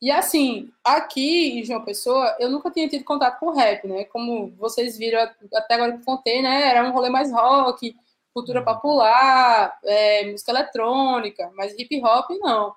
[0.00, 4.04] E assim, aqui em João Pessoa, eu nunca tinha tido contato com rap, né?
[4.04, 5.18] Como vocês viram
[5.54, 6.68] até agora que contei, né?
[6.68, 7.96] Era um rolê mais rock,
[8.34, 8.66] cultura uhum.
[8.66, 12.74] popular, é, música eletrônica, mas hip hop não.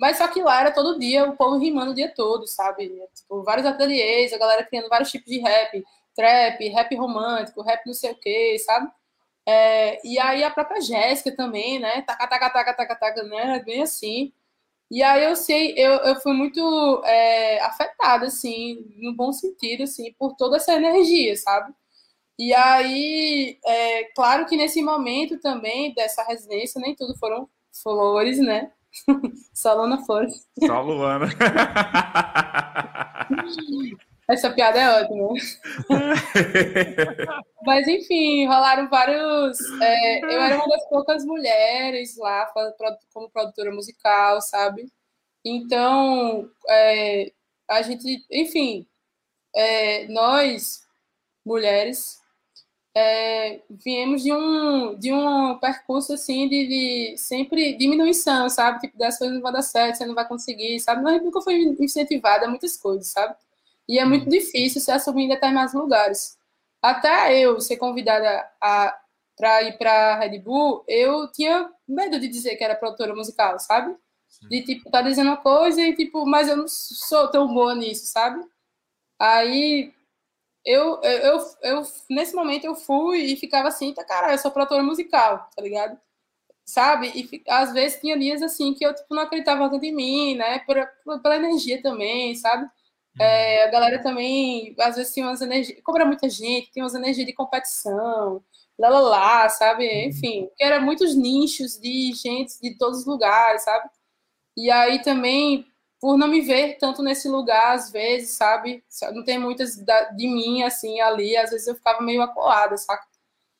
[0.00, 2.88] Mas só que lá era todo dia o povo rimando o dia todo, sabe?
[3.14, 7.94] Tipo, vários ateliês, a galera criando vários tipos de rap, trap, rap romântico, rap não
[7.94, 8.90] sei o quê, sabe?
[9.50, 12.02] É, e aí a própria Jéssica também, né?
[12.02, 13.62] Taca, taca, taca, taca, taca, né?
[13.64, 14.30] Bem assim.
[14.90, 20.12] E aí eu sei, eu, eu fui muito é, afetada, assim, no bom sentido, assim,
[20.18, 21.72] por toda essa energia, sabe?
[22.38, 27.48] E aí, é, claro que nesse momento também dessa residência, nem tudo foram
[27.82, 28.70] flores, né?
[29.54, 30.46] Só Luana Flores.
[30.66, 31.26] Só Luana.
[34.28, 35.28] Essa piada é ótima.
[37.64, 39.58] Mas, enfim, rolaram vários.
[39.80, 42.52] É, eu era uma das poucas mulheres lá
[43.12, 44.86] como produtora musical, sabe?
[45.42, 47.32] Então, é,
[47.68, 48.86] a gente, enfim,
[49.56, 50.86] é, nós,
[51.44, 52.18] mulheres,
[52.94, 58.80] é, viemos de um, de um percurso assim de, de, sempre diminuição, sabe?
[58.80, 61.02] Tipo, das coisas não vai dar certo, você não vai conseguir, sabe?
[61.02, 63.34] Mas nunca foi incentivada a muitas coisas, sabe?
[63.88, 64.30] E é muito uhum.
[64.30, 66.36] difícil se assumir em determinados lugares.
[66.82, 68.98] Até eu ser convidada a
[69.38, 73.96] para ir para Red Bull, eu tinha medo de dizer que era produtora musical, sabe?
[74.28, 74.48] Sim.
[74.48, 78.06] De tipo tá dizendo uma coisa e tipo, mas eu não sou tão boa nisso,
[78.06, 78.44] sabe?
[79.18, 79.94] Aí
[80.64, 84.82] eu, eu, eu, nesse momento eu fui e ficava assim, tá, cara, eu sou produtora
[84.82, 85.98] musical, tá ligado?
[86.66, 87.08] Sabe?
[87.14, 90.58] E às vezes tinha dias assim que eu tipo, não acreditava tanto em mim, né?
[90.60, 90.76] Por,
[91.22, 92.68] pela energia também, sabe?
[93.20, 95.80] É, a galera também, às vezes, tinha umas energias.
[95.82, 98.42] Como era muita gente, tinha umas energias de competição,
[98.78, 99.84] lá, lá, lá, sabe?
[99.84, 100.08] Uhum.
[100.08, 103.88] Enfim, era muitos nichos de gente de todos os lugares, sabe?
[104.56, 105.66] E aí também
[106.00, 108.84] por não me ver tanto nesse lugar, às vezes, sabe?
[109.12, 113.04] Não tem muitas de mim, assim, ali, às vezes eu ficava meio acolada, saca?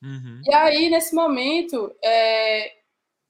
[0.02, 0.40] Uhum.
[0.44, 2.72] E aí, nesse momento, é,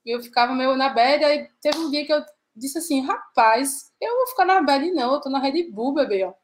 [0.05, 2.23] eu ficava meio na bad, aí teve um dia que eu
[2.59, 6.25] disse assim, rapaz, eu vou ficar na bad não, eu tô na Red Bull, bebê,
[6.25, 6.35] ó.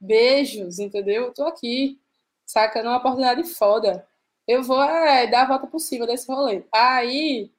[0.00, 1.24] Beijos, entendeu?
[1.26, 2.00] Eu tô aqui,
[2.46, 2.82] saca?
[2.82, 4.06] Numa oportunidade foda.
[4.46, 6.64] Eu vou é, dar a volta por cima desse rolê.
[6.72, 7.52] Aí,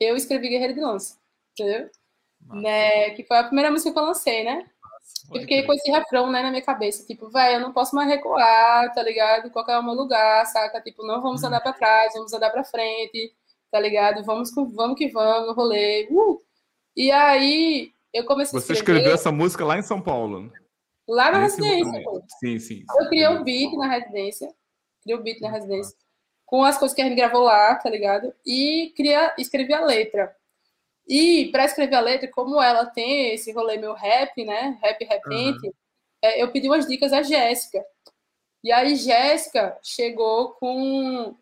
[0.00, 1.18] eu escrevi Guerreiro de Lança,
[1.52, 1.90] entendeu?
[2.48, 3.10] né?
[3.10, 4.66] Que foi a primeira música que eu lancei, né?
[5.32, 8.08] Eu fiquei com esse refrão, né, na minha cabeça, tipo, velho, eu não posso mais
[8.08, 9.50] recuar, tá ligado?
[9.50, 10.80] Qual é o meu lugar, saca?
[10.80, 13.32] Tipo, não vamos andar para trás, vamos andar para frente,
[13.70, 14.24] tá ligado?
[14.24, 16.08] Vamos, vamos que vamos no rolê.
[16.10, 16.42] Uh!
[16.96, 19.00] E aí, eu comecei Você a escrever...
[19.00, 20.52] escreveu essa música lá em São Paulo?
[21.08, 22.02] Lá na Nesse residência.
[22.38, 22.84] Sim, sim.
[22.98, 24.52] Eu criei um beat na residência,
[25.02, 25.96] criei um beat na residência,
[26.46, 28.32] com as coisas que a gente gravou lá, tá ligado?
[28.46, 30.34] E cria, escrevi a letra.
[31.08, 34.78] E para escrever a letra, como ela tem esse rolê meu rap, né?
[34.80, 35.72] Rap repente, uhum.
[36.22, 37.84] é, eu pedi umas dicas à Jéssica.
[38.62, 41.34] E aí Jéssica chegou com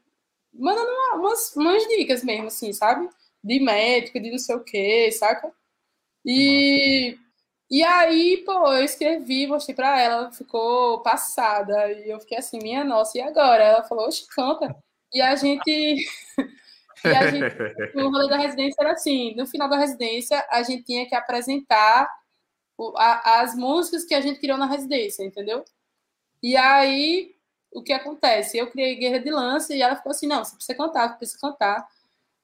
[0.53, 3.09] mandando umas, umas dicas mesmo, assim, sabe?
[3.49, 5.51] De métrica, de não sei o quê, saca?
[6.25, 7.17] E,
[7.71, 11.91] e aí, pô, eu escrevi, mostrei pra ela, ela ficou passada.
[11.93, 13.65] E eu fiquei assim, minha nossa, e agora?
[13.65, 14.77] Ela falou, oxe, canta.
[15.13, 15.97] E a gente.
[17.05, 17.45] E a gente,
[17.95, 22.11] o rolê da residência era assim: no final da residência, a gente tinha que apresentar
[22.77, 25.65] o, a, as músicas que a gente criou na residência, entendeu?
[26.43, 27.37] E aí,
[27.73, 28.59] o que acontece?
[28.59, 31.41] Eu criei Guerra de Lança e ela ficou assim: não, você precisa cantar, você precisa
[31.41, 31.87] cantar.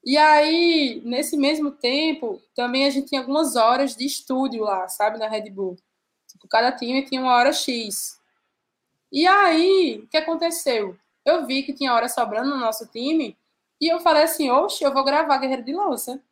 [0.04, 5.18] E aí, nesse mesmo tempo, também a gente tinha algumas horas de estúdio lá, sabe,
[5.18, 5.76] na Red Bull.
[6.28, 8.20] Tipo, cada time tinha uma hora X.
[9.10, 10.96] E aí, o que aconteceu?
[11.24, 13.36] Eu vi que tinha hora sobrando no nosso time
[13.80, 16.22] e eu falei assim, oxe, eu vou gravar Guerreiro de Lança.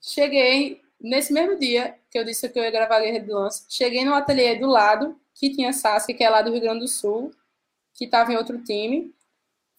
[0.00, 4.04] Cheguei, nesse mesmo dia que eu disse que eu ia gravar Guerreiro de Lança, cheguei
[4.04, 7.32] no ateliê do lado, que tinha Saskia, que é lá do Rio Grande do Sul,
[7.94, 9.14] que estava em outro time.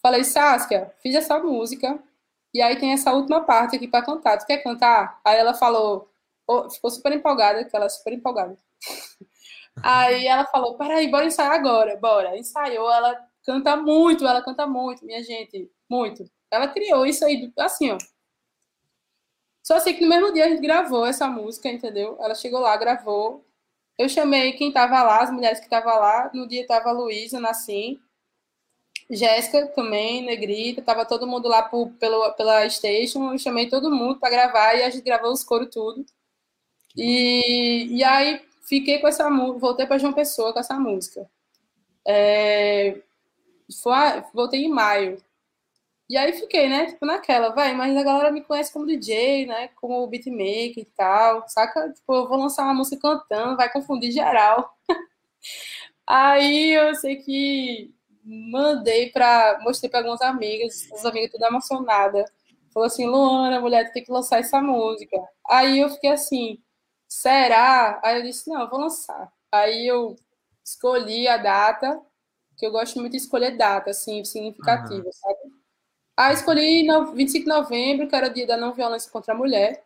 [0.01, 2.01] Falei, Saskia, fiz essa música,
[2.53, 4.37] e aí tem essa última parte aqui para cantar.
[4.37, 5.19] Tu quer cantar?
[5.25, 6.11] Aí ela falou,
[6.47, 8.57] oh, ficou super empolgada, que ela é super empolgada.
[9.81, 12.37] aí ela falou, peraí, bora ensaiar agora, bora.
[12.37, 16.23] Ensaiou, ela canta muito, ela canta muito, minha gente, muito.
[16.51, 17.97] Ela criou isso aí, assim, ó.
[19.63, 22.17] Só sei que no mesmo dia a gente gravou essa música, entendeu?
[22.19, 23.47] Ela chegou lá, gravou.
[23.97, 26.29] Eu chamei quem tava lá, as mulheres que estavam lá.
[26.33, 27.97] No dia tava a Luísa, Nassim,
[29.09, 33.31] Jéssica também, Negrita, tava todo mundo lá por, pelo, pela station.
[33.31, 36.05] Eu chamei todo mundo para gravar e a gente gravou os coros tudo.
[36.95, 41.29] E, e aí fiquei com essa música, voltei para João Pessoa com essa música.
[42.07, 43.01] É,
[43.81, 45.17] foi, voltei em maio.
[46.09, 49.69] E aí fiquei, né, tipo, naquela, vai, mas a galera me conhece como DJ, né,
[49.69, 51.91] como beatmaker e tal, saca?
[51.93, 54.77] Tipo, eu vou lançar uma música cantando, vai confundir geral.
[56.05, 62.25] aí eu sei que mandei para mostrei para algumas amigas, as amigas tudo emocionada.
[62.73, 65.17] Falou assim, Luana, mulher, tu tem que lançar essa música.
[65.47, 66.59] Aí eu fiquei assim,
[67.07, 67.99] será?
[68.03, 69.31] Aí eu disse, não, eu vou lançar.
[69.51, 70.15] Aí eu
[70.65, 72.01] escolhi a data,
[72.57, 75.11] que eu gosto muito de escolher data, assim, significativa, uhum.
[75.11, 75.39] sabe?
[76.17, 79.37] Aí escolhi no 25 de novembro, que era o dia da não violência contra a
[79.37, 79.83] mulher.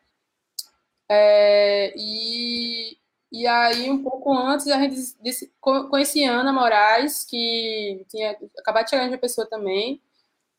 [1.10, 2.98] É, e,
[3.32, 8.92] e aí, um pouco antes, a gente disse, conheci Ana Moraes, que tinha acabado de
[8.92, 10.02] chegar de uma pessoa também,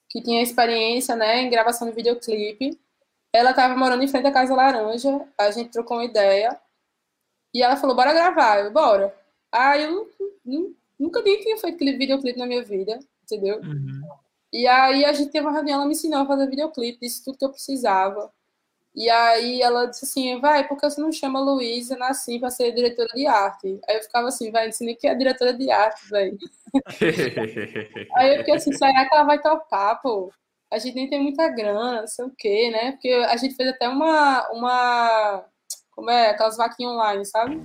[0.08, 2.78] que tinha experiência né, em gravação de videoclipe.
[3.32, 6.58] Ela estava morando em frente à Casa Laranja, a gente trocou uma ideia.
[7.54, 8.60] E ela falou, bora gravar.
[8.60, 9.14] Eu, bora.
[9.50, 10.10] Aí eu
[10.98, 13.60] nunca nem tinha feito aquele videoclipe na minha vida, entendeu?
[13.60, 14.02] Uhum.
[14.52, 17.38] E aí a gente teve uma reunião, ela me ensinou a fazer videoclipe, disse tudo
[17.38, 18.30] que eu precisava.
[18.98, 22.72] E aí ela disse assim, vai, por que você não chama Luísa Nassim para ser
[22.72, 23.78] diretora de arte?
[23.88, 26.36] Aí eu ficava assim, vai, nem que é diretora de arte, velho.
[28.16, 30.32] aí eu fiquei assim, será que ela vai topar, pô?
[30.68, 32.90] A gente nem tem muita grana, não sei o quê, né?
[32.90, 35.44] Porque a gente fez até uma, uma
[35.92, 37.64] como é, aquelas vaquinhas online, sabe?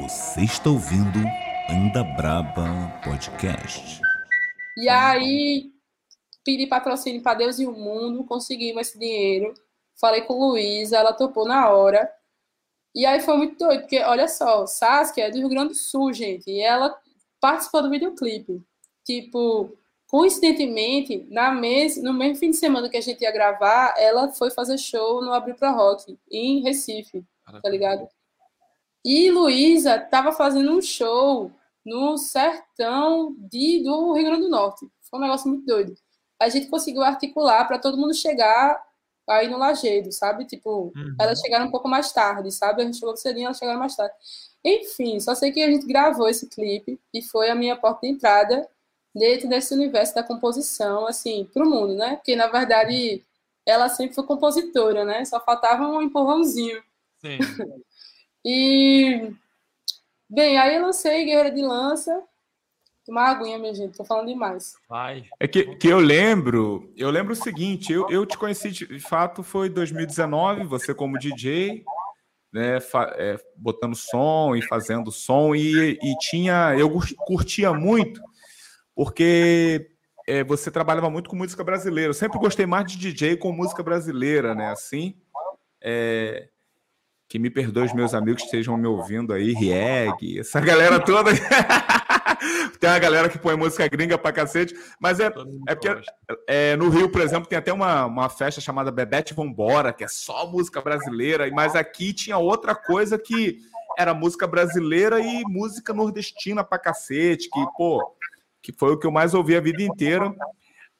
[0.00, 1.20] Você está ouvindo
[1.70, 4.00] Anda Braba Podcast.
[4.78, 5.71] E aí
[6.44, 9.54] pedi patrocínio para Deus e o mundo, conseguimos esse dinheiro.
[10.00, 12.10] Falei com Luísa, ela topou na hora.
[12.94, 16.12] E aí foi muito doido, porque olha só, Saskia é do Rio Grande do Sul,
[16.12, 16.94] gente, e ela
[17.40, 18.60] participou do videoclipe.
[19.04, 19.76] Tipo,
[20.08, 24.50] coincidentemente, na mes no mesmo fim de semana que a gente ia gravar, ela foi
[24.50, 27.24] fazer show no Abril Pro Rock, em Recife,
[27.62, 28.06] tá ligado?
[29.04, 31.50] E Luísa tava fazendo um show
[31.84, 34.86] no sertão de, do Rio Grande do Norte.
[35.10, 35.94] Foi um negócio muito doido
[36.42, 38.82] a gente conseguiu articular para todo mundo chegar
[39.28, 40.44] aí no Lajeado, sabe?
[40.44, 41.16] Tipo, uhum.
[41.20, 42.82] elas chegaram um pouco mais tarde, sabe?
[42.82, 44.14] A gente chegou cedinho, elas chegaram mais tarde.
[44.64, 48.12] Enfim, só sei que a gente gravou esse clipe e foi a minha porta de
[48.12, 48.68] entrada
[49.14, 52.16] dentro desse universo da composição, assim, para o mundo, né?
[52.16, 53.24] Porque, na verdade,
[53.66, 55.24] ela sempre foi compositora, né?
[55.24, 56.82] Só faltava um empurrãozinho.
[57.18, 57.38] Sim.
[58.44, 59.32] e,
[60.28, 62.22] bem, aí eu lancei Guerreira de Lança,
[63.10, 64.74] uma aguinha, minha gente, tô falando demais.
[64.88, 65.24] Vai.
[65.40, 69.42] É que, que eu lembro, eu lembro o seguinte, eu, eu te conheci de fato
[69.42, 71.84] foi 2019, você como DJ,
[72.52, 76.90] né, fa, é, botando som e fazendo som, e, e tinha, eu
[77.26, 78.20] curtia muito,
[78.94, 79.90] porque
[80.26, 82.10] é, você trabalhava muito com música brasileira.
[82.10, 84.70] Eu sempre gostei mais de DJ com música brasileira, né?
[84.70, 85.16] Assim,
[85.80, 86.48] é,
[87.28, 91.30] que me perdoe os meus amigos que estejam me ouvindo aí, Rieg, essa galera toda.
[92.80, 95.32] tem uma galera que põe música gringa pra cacete, mas é,
[95.68, 96.02] é porque
[96.46, 100.08] é, no Rio, por exemplo, tem até uma, uma festa chamada Bebete Vambora, que é
[100.08, 103.58] só música brasileira, mas aqui tinha outra coisa que
[103.98, 108.14] era música brasileira e música nordestina pra cacete, que, pô,
[108.62, 110.34] que foi o que eu mais ouvi a vida inteira.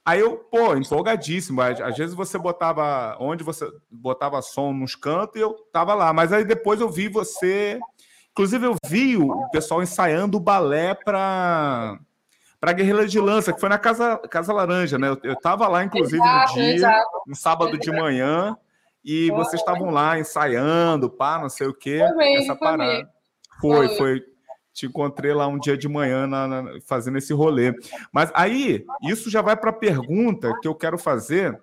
[0.04, 1.60] Aí eu, pô, empolgadíssimo.
[1.62, 6.12] Às vezes você botava onde você botava som nos cantos e eu tava lá.
[6.12, 7.78] Mas aí depois eu vi você
[8.32, 11.98] Inclusive, eu vi o pessoal ensaiando o balé para
[12.58, 15.08] para Guerreira de Lança, que foi na Casa, Casa Laranja, né?
[15.08, 17.22] Eu, eu tava lá, inclusive, exato, no dia, exato.
[17.26, 18.56] no sábado de manhã,
[19.04, 23.10] e foi, vocês estavam lá ensaiando, pá, não sei o quê, foi essa parada.
[23.60, 24.24] Foi, foi, foi.
[24.72, 27.74] Te encontrei lá um dia de manhã na, na, fazendo esse rolê.
[28.12, 31.60] Mas aí, isso já vai para a pergunta que eu quero fazer.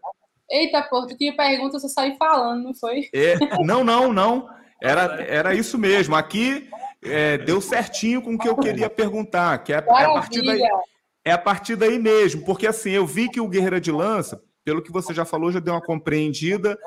[0.51, 3.07] Eita, pô, tu tinha pergunta, você saiu falando, não foi?
[3.13, 4.49] É, não, não, não.
[4.81, 6.15] Era, era isso mesmo.
[6.15, 6.69] Aqui
[7.03, 10.61] é, deu certinho com o que eu queria perguntar, que é, é, a partir daí,
[11.23, 14.81] é a partir daí mesmo, porque assim, eu vi que o Guerreira de Lança, pelo
[14.81, 16.77] que você já falou, já deu uma compreendida.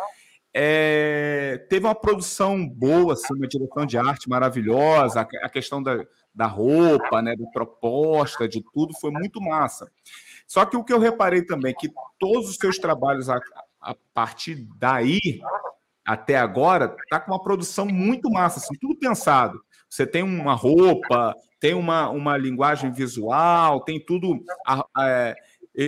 [0.55, 6.47] É, teve uma produção boa, assim, uma direção de arte maravilhosa, a, questão da, da
[6.47, 9.91] roupa, né, da proposta, de tudo, foi muito massa.
[10.47, 13.41] Só que o que eu reparei também, que todos os seus trabalhos a,
[13.81, 15.41] a partir daí
[16.05, 19.61] até agora está com uma produção muito massa, assim, tudo pensado.
[19.89, 24.43] Você tem uma roupa, tem uma, uma linguagem visual, tem tudo.
[24.99, 25.35] É,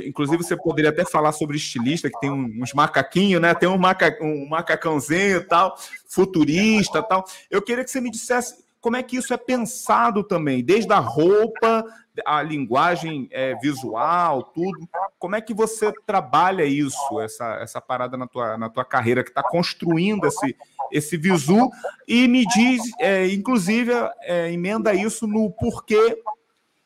[0.07, 3.55] inclusive, você poderia até falar sobre estilista, que tem uns macaquinhos, né?
[3.55, 5.77] Tem um, maca, um macacãozinho e tal,
[6.09, 7.25] futurista tal.
[7.51, 10.99] Eu queria que você me dissesse como é que isso é pensado também, desde a
[10.99, 11.87] roupa,
[12.23, 14.87] a linguagem é, visual, tudo.
[15.19, 19.31] Como é que você trabalha isso, essa, essa parada na tua, na tua carreira, que
[19.31, 20.55] está construindo esse,
[20.93, 21.71] esse visu?
[22.07, 26.23] E me diz, é, inclusive, é, emenda isso no porquê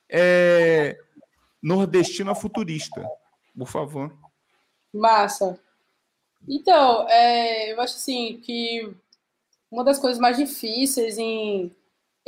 [0.09, 0.96] é,
[1.61, 3.05] nordestina futurista,
[3.59, 4.16] por favor.
[4.94, 5.59] Massa.
[6.49, 8.88] Então, é, eu acho assim que
[9.68, 11.76] uma das coisas mais difíceis em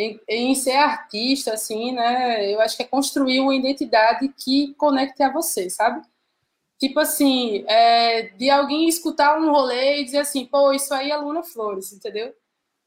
[0.00, 2.52] em, em, ser artista, assim, né?
[2.52, 6.02] Eu acho que é construir uma identidade que conecte a você, sabe?
[6.78, 11.16] Tipo assim, é, de alguém escutar um rolê e dizer assim, pô, isso aí é
[11.16, 12.34] Luna Flores, entendeu?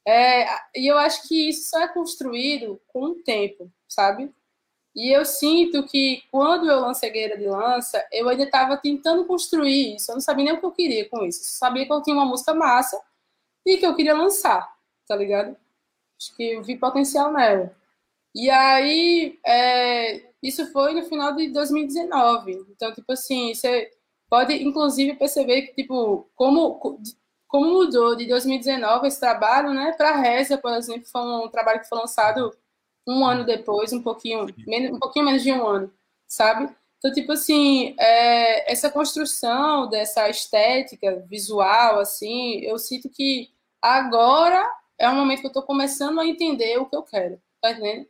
[0.08, 0.46] É,
[0.76, 4.34] e eu acho que isso só é construído com o tempo, sabe?
[4.96, 9.96] E eu sinto que quando eu lancei Guerreira de Lança, eu ainda estava tentando construir
[9.96, 10.12] isso.
[10.12, 11.42] Eu não sabia nem o que eu queria com isso.
[11.42, 13.02] Eu sabia que eu tinha uma música massa
[13.66, 14.72] e que eu queria lançar,
[15.08, 15.56] tá ligado?
[16.24, 17.76] Acho que eu vi potencial nela.
[18.34, 22.66] E aí, é, isso foi no final de 2019.
[22.72, 23.92] Então, tipo assim, você
[24.30, 27.00] pode, inclusive, perceber que, tipo, como,
[27.48, 31.90] como mudou de 2019 esse trabalho, né, para Reza, por exemplo, foi um trabalho que
[31.90, 32.56] foi lançado
[33.08, 35.94] um ano depois, um pouquinho, menos, um pouquinho menos de um ano,
[36.28, 36.74] sabe?
[36.98, 43.50] Então, tipo assim, é, essa construção dessa estética visual, assim, eu sinto que
[43.82, 44.66] agora
[45.04, 48.08] é um momento que eu estou começando a entender o que eu quero, tá entendendo?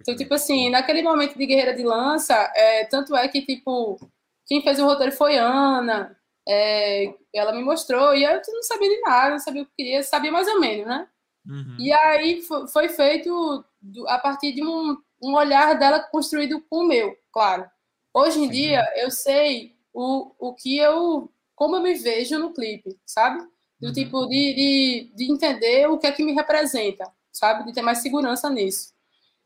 [0.00, 3.98] Então, tipo assim, naquele momento de Guerreira de Lança, é, tanto é que, tipo,
[4.46, 6.16] quem fez o roteiro foi Ana,
[6.48, 10.02] é, ela me mostrou, e eu não sabia de nada, não sabia o que queria,
[10.02, 11.08] sabia mais ou menos, né?
[11.46, 11.76] Uhum.
[11.78, 13.64] E aí foi feito
[14.08, 17.68] a partir de um, um olhar dela construído com o meu, claro.
[18.14, 18.50] Hoje em Sim.
[18.50, 21.32] dia, eu sei o, o que eu.
[21.54, 23.42] como eu me vejo no clipe, sabe?
[23.82, 23.92] Do uhum.
[23.92, 27.64] tipo, de, de, de entender o que é que me representa, sabe?
[27.64, 28.94] De ter mais segurança nisso.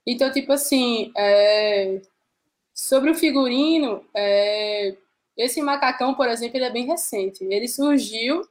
[0.07, 2.03] Então, tipo assim, é...
[2.75, 4.95] sobre o figurino, é...
[5.37, 7.43] esse macacão, por exemplo, ele é bem recente.
[7.45, 8.47] Ele surgiu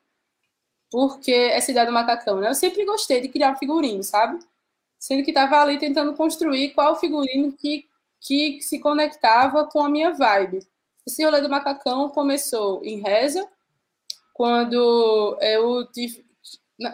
[0.89, 2.49] porque essa ideia do macacão, né?
[2.49, 4.39] Eu sempre gostei de criar um figurino, sabe?
[4.97, 7.86] Sendo que estava ali tentando construir qual figurino que
[8.25, 10.65] que se conectava com a minha vibe.
[11.05, 13.47] Esse rolê do macacão começou em Reza,
[14.36, 16.25] quando eu tive.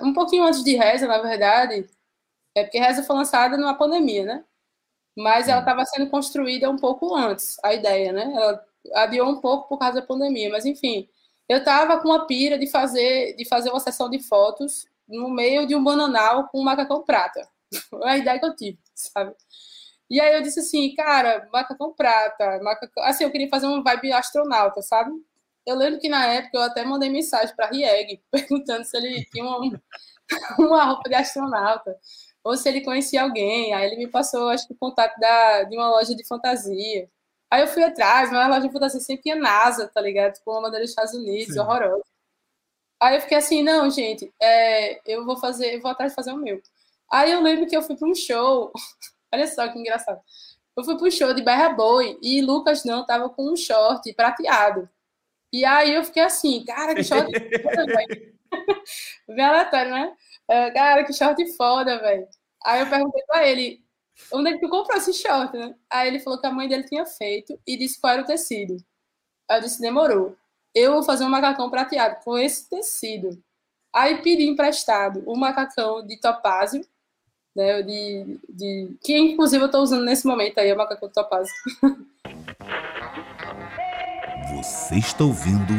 [0.03, 1.89] Um pouquinho antes de Reza, na verdade,
[2.55, 4.45] é porque Reza foi lançada numa pandemia, né?
[5.17, 8.31] Mas ela estava sendo construída um pouco antes, a ideia, né?
[8.33, 8.63] Ela
[8.95, 11.09] adiou um pouco por causa da pandemia, mas enfim.
[11.49, 15.67] Eu estava com a pira de fazer, de fazer uma sessão de fotos no meio
[15.67, 17.47] de um bananal com um macacão prata.
[17.89, 19.35] Foi a ideia que eu tive, sabe?
[20.09, 23.03] E aí eu disse assim, cara, macacão prata, macacão...
[23.03, 25.11] Assim, eu queria fazer uma vibe astronauta, sabe?
[25.65, 29.45] Eu lembro que na época eu até mandei mensagem para Rieg, perguntando se ele tinha
[29.45, 29.81] uma,
[30.59, 31.95] uma roupa de astronauta,
[32.43, 33.73] ou se ele conhecia alguém.
[33.73, 37.09] Aí ele me passou, acho que, o contato da, de uma loja de fantasia.
[37.49, 40.39] Aí eu fui atrás, mas a loja de fantasia sempre tinha NASA, tá ligado?
[40.43, 41.59] Com uma bandeira dos Estados Unidos, Sim.
[41.59, 42.03] horrorosa.
[42.99, 46.31] Aí eu fiquei assim, não, gente, é, eu vou fazer, eu vou atrás de fazer
[46.31, 46.61] o meu.
[47.11, 48.71] Aí eu lembro que eu fui para um show
[49.33, 50.19] Olha só que engraçado.
[50.75, 54.89] Eu fui pro show de Barra Boi e Lucas não tava com um short prateado.
[55.51, 57.31] E aí eu fiquei assim, cara, que short
[57.61, 58.33] foda, velho.
[59.27, 60.15] Bem aleatório, né?
[60.49, 62.27] Uh, cara, que short foda, velho.
[62.63, 63.83] Aí eu perguntei pra ele,
[64.31, 65.75] onde é que tu comprou esse short, né?
[65.89, 68.77] Aí ele falou que a mãe dele tinha feito e disse qual era o tecido.
[69.49, 70.37] Aí eu disse, demorou.
[70.73, 73.41] Eu vou fazer um macacão prateado com esse tecido.
[73.93, 76.85] Aí pedi emprestado o um macacão de topázio,
[77.53, 77.81] né?
[77.81, 81.53] De, de, que inclusive eu estou usando nesse momento aí, é o macacão do topázio.
[84.55, 85.73] Você está ouvindo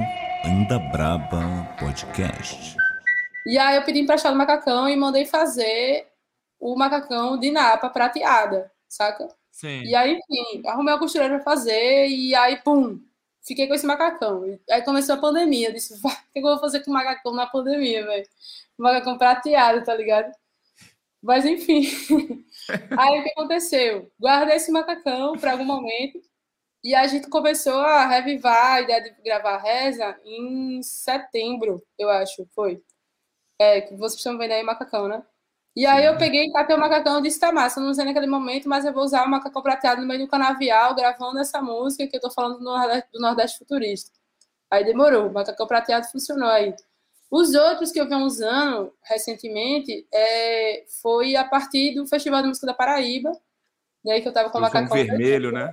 [0.46, 1.42] Anda Braba
[1.78, 2.74] Podcast.
[3.46, 6.08] E aí eu pedi emprestado o macacão e mandei fazer
[6.58, 9.28] o macacão de napa prateada, saca?
[9.50, 9.82] Sim.
[9.82, 12.98] E aí, enfim, arrumei a costureira para fazer e aí, pum,
[13.42, 14.58] fiquei com esse macacão.
[14.70, 18.06] Aí começou a pandemia, eu disse, o que eu vou fazer com macacão na pandemia,
[18.06, 18.26] velho?
[18.78, 20.32] Macacão prateado, tá ligado?
[21.22, 21.82] Mas enfim.
[22.98, 24.10] Aí o que aconteceu?
[24.18, 26.18] Guardei esse macacão para algum momento
[26.82, 32.10] e a gente começou a revivar a ideia de gravar a reza em setembro, eu
[32.10, 32.82] acho, foi.
[33.58, 35.22] É, que vocês estão vendo aí macacão, né?
[35.74, 38.68] E aí eu peguei, catei o macacão e disse, tá massa, não usei naquele momento,
[38.68, 42.16] mas eu vou usar o macacão prateado no meio do canavial, gravando essa música que
[42.16, 44.10] eu tô falando do Nordeste, do Nordeste Futurista.
[44.70, 46.74] Aí demorou, o macacão prateado funcionou aí.
[47.30, 52.66] Os outros que eu venho usando recentemente é, foi a partir do Festival de Música
[52.66, 53.32] da Paraíba,
[54.04, 55.72] né, que eu tava com o macacão vermelho, né?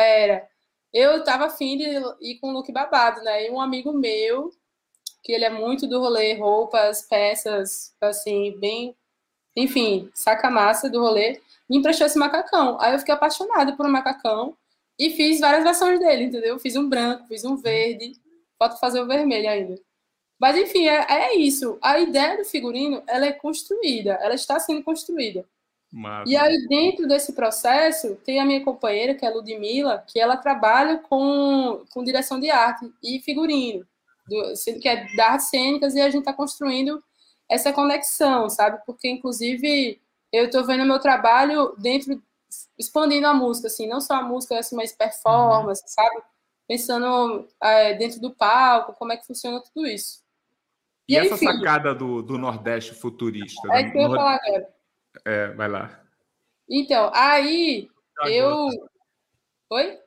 [0.00, 0.48] Era.
[0.92, 1.84] Eu tava afim de
[2.20, 3.46] ir com look babado, né?
[3.46, 4.50] E um amigo meu,
[5.22, 8.96] que ele é muito do rolê, roupas, peças, assim, bem,
[9.56, 12.80] enfim, saca massa do rolê, me emprestou esse macacão.
[12.80, 14.56] Aí eu fiquei apaixonada por um macacão
[14.98, 16.58] e fiz várias versões dele, entendeu?
[16.58, 18.12] Fiz um branco, fiz um verde,
[18.58, 19.80] falta fazer o vermelho ainda.
[20.38, 21.78] Mas, enfim, é, é, isso.
[21.82, 25.44] A ideia do figurino, ela é construída, ela está sendo construída.
[26.26, 30.36] E aí, dentro desse processo, tem a minha companheira, que é a Ludmilla, que ela
[30.36, 33.86] trabalha com, com direção de arte e figurino,
[34.26, 37.02] do, sendo que é da artes cênicas, e a gente está construindo
[37.48, 38.82] essa conexão, sabe?
[38.84, 39.98] Porque, inclusive,
[40.30, 42.22] eu estou vendo meu trabalho dentro,
[42.78, 45.88] expandindo a música, assim, não só a música, assim, mas performance, uhum.
[45.88, 46.22] sabe?
[46.66, 50.22] Pensando é, dentro do palco, como é que funciona tudo isso.
[51.08, 53.66] E, e essa enfim, sacada do, do Nordeste futurista?
[53.68, 53.90] É né?
[53.90, 54.77] que eu ia falar agora.
[55.24, 56.02] É, vai lá.
[56.68, 58.50] Então, aí da eu.
[58.50, 58.90] Gota.
[59.70, 59.98] Oi?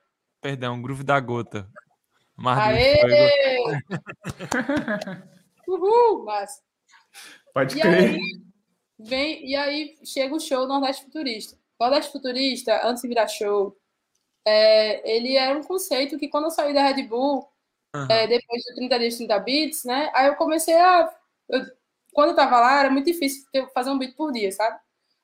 [0.41, 1.69] Perdão, groove da gota.
[2.45, 3.65] Aê!
[5.67, 6.61] Uhul, mas.
[7.53, 8.15] Pode e crer.
[8.15, 8.41] Aí,
[8.99, 11.57] vem, e aí chega o show Nordeste Futurista.
[11.79, 13.77] Nordeste Futurista, antes de virar show,
[14.45, 17.51] é, ele era um conceito que quando eu saí da Red Bull,
[17.95, 18.07] Uhum.
[18.09, 20.09] É, depois de 30 dias, 30 bits, né?
[20.13, 21.13] Aí eu comecei a.
[21.49, 21.65] Eu,
[22.13, 24.79] quando eu tava lá, era muito difícil fazer um beat por dia, sabe?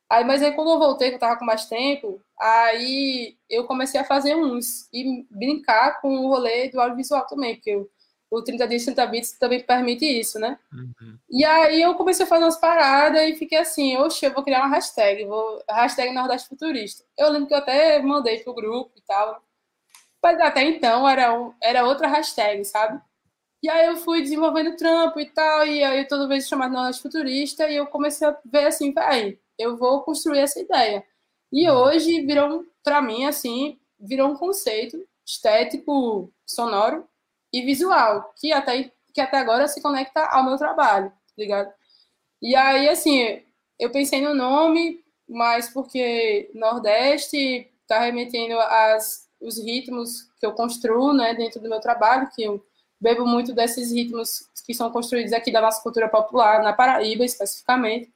[0.09, 3.99] Aí, mas aí quando eu voltei, que eu tava com mais tempo, aí eu comecei
[3.99, 7.89] a fazer uns e brincar com o rolê do audiovisual também, porque eu
[8.29, 10.59] o 30 dias 30 bits também permite isso, né?
[10.73, 11.17] Uhum.
[11.29, 14.59] E aí eu comecei a fazer umas paradas e fiquei assim, oxe, eu vou criar
[14.59, 17.03] uma hashtag, vou hashtag Nordeste Futurista.
[17.17, 19.41] Eu lembro que eu até mandei pro grupo e tal.
[20.21, 23.01] Mas até então era, um, era outra hashtag, sabe?
[23.63, 27.69] E aí eu fui desenvolvendo trampo e tal, e aí toda vez chamado Nordeste Futurista,
[27.69, 31.03] e eu comecei a ver assim, vai, eu vou construir essa ideia.
[31.51, 31.75] E uhum.
[31.75, 37.07] hoje virou, para mim, assim, virou um conceito estético, sonoro,
[37.51, 41.71] e visual, que até, que até agora se conecta ao meu trabalho, tá ligado?
[42.41, 43.41] E aí, assim,
[43.79, 51.13] eu pensei no nome, mas porque Nordeste está remetendo às os ritmos que eu construo,
[51.13, 52.63] né, dentro do meu trabalho, que eu
[52.99, 58.11] bebo muito desses ritmos que são construídos aqui da nossa cultura popular, na Paraíba especificamente.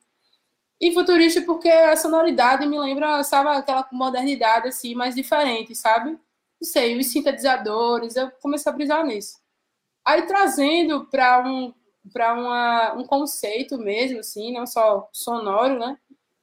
[0.81, 6.19] E futurista porque a sonoridade me lembra, sabe, aquela modernidade assim, mais diferente, sabe?
[6.61, 9.39] não sei, os sintetizadores, eu comecei a brisar nisso.
[10.05, 11.73] Aí trazendo para um
[12.11, 15.97] para um conceito mesmo, assim, não só sonoro, né?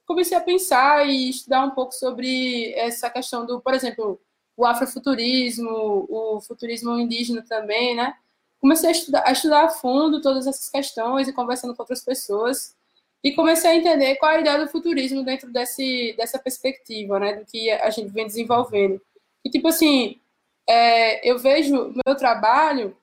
[0.07, 4.20] Comecei a pensar e estudar um pouco sobre essa questão do, por exemplo,
[4.57, 8.14] o afrofuturismo, o futurismo indígena também, né?
[8.61, 12.76] Comecei a estudar, a estudar a fundo todas essas questões e conversando com outras pessoas
[13.23, 17.35] e comecei a entender qual é a ideia do futurismo dentro desse, dessa perspectiva, né?
[17.35, 19.01] Do que a gente vem desenvolvendo.
[19.45, 20.21] E, tipo assim,
[20.69, 22.97] é, eu vejo meu trabalho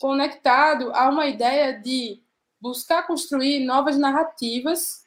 [0.00, 2.20] conectado a uma ideia de
[2.60, 5.06] buscar construir novas narrativas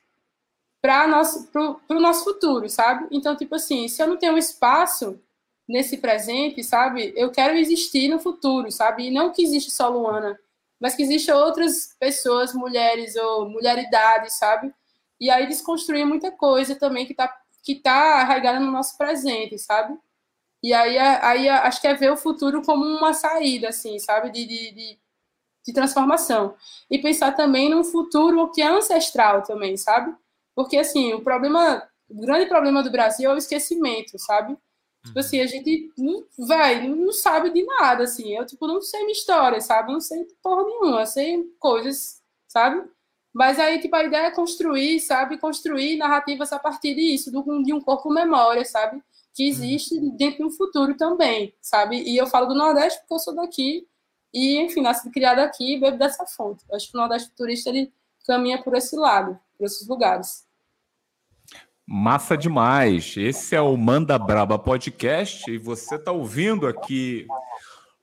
[0.82, 1.08] para
[1.90, 3.08] o nosso futuro, sabe?
[3.12, 5.20] Então, tipo assim, se eu não tenho espaço
[5.68, 7.12] nesse presente, sabe?
[7.16, 9.08] Eu quero existir no futuro, sabe?
[9.08, 10.40] E não que existe só Luana,
[10.86, 14.72] mas que existam outras pessoas, mulheres ou mulheridades, sabe?
[15.20, 17.28] E aí desconstruir muita coisa também que está
[17.64, 19.98] que tá arraigada no nosso presente, sabe?
[20.62, 24.30] E aí, aí acho que é ver o futuro como uma saída, assim, sabe?
[24.30, 25.00] De, de, de,
[25.66, 26.56] de transformação.
[26.88, 30.16] E pensar também num futuro que é ancestral também, sabe?
[30.54, 34.56] Porque, assim, o problema, o grande problema do Brasil é o esquecimento, sabe?
[35.06, 38.36] Tipo assim, a gente não, vai, não sabe de nada, assim.
[38.36, 39.92] Eu, tipo, não sei minha história, sabe?
[39.92, 42.84] Não sei porra nenhuma, sei coisas, sabe?
[43.34, 45.38] Mas aí, tipo, a ideia é construir, sabe?
[45.38, 49.02] Construir narrativas a partir disso, de um corpo memória, sabe?
[49.36, 52.02] que existe dentro do futuro também, sabe?
[52.02, 53.86] E eu falo do Nordeste porque eu sou daqui
[54.34, 56.64] e, enfim, nasci criada aqui e bebo dessa fonte.
[56.70, 57.94] Eu acho que o Nordeste Futurista, ele
[58.26, 60.45] caminha por esse lado, por esses lugares.
[61.88, 63.16] Massa demais.
[63.16, 67.28] Esse é o Manda Braba Podcast e você está ouvindo aqui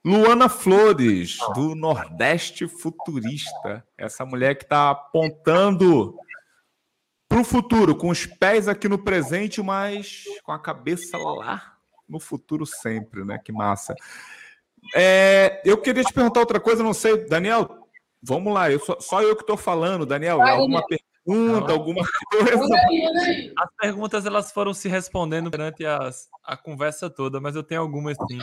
[0.05, 3.85] Luana Flores, do Nordeste Futurista.
[3.97, 6.15] Essa mulher que está apontando
[7.27, 11.75] para o futuro, com os pés aqui no presente, mas com a cabeça lá
[12.07, 13.37] no futuro sempre, né?
[13.43, 13.93] Que massa.
[14.95, 17.87] É, eu queria te perguntar outra coisa, não sei, Daniel,
[18.21, 21.69] vamos lá, eu só, só eu que estou falando, Daniel, Vai, alguma pergunta, não.
[21.69, 22.75] alguma coisa?
[23.57, 28.17] As perguntas elas foram se respondendo durante as, a conversa toda, mas eu tenho algumas
[28.29, 28.39] sim.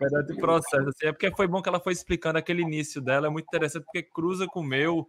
[0.00, 3.28] Durante o processo, assim, é porque foi bom que ela foi explicando aquele início dela,
[3.28, 5.08] é muito interessante porque cruza com o meu,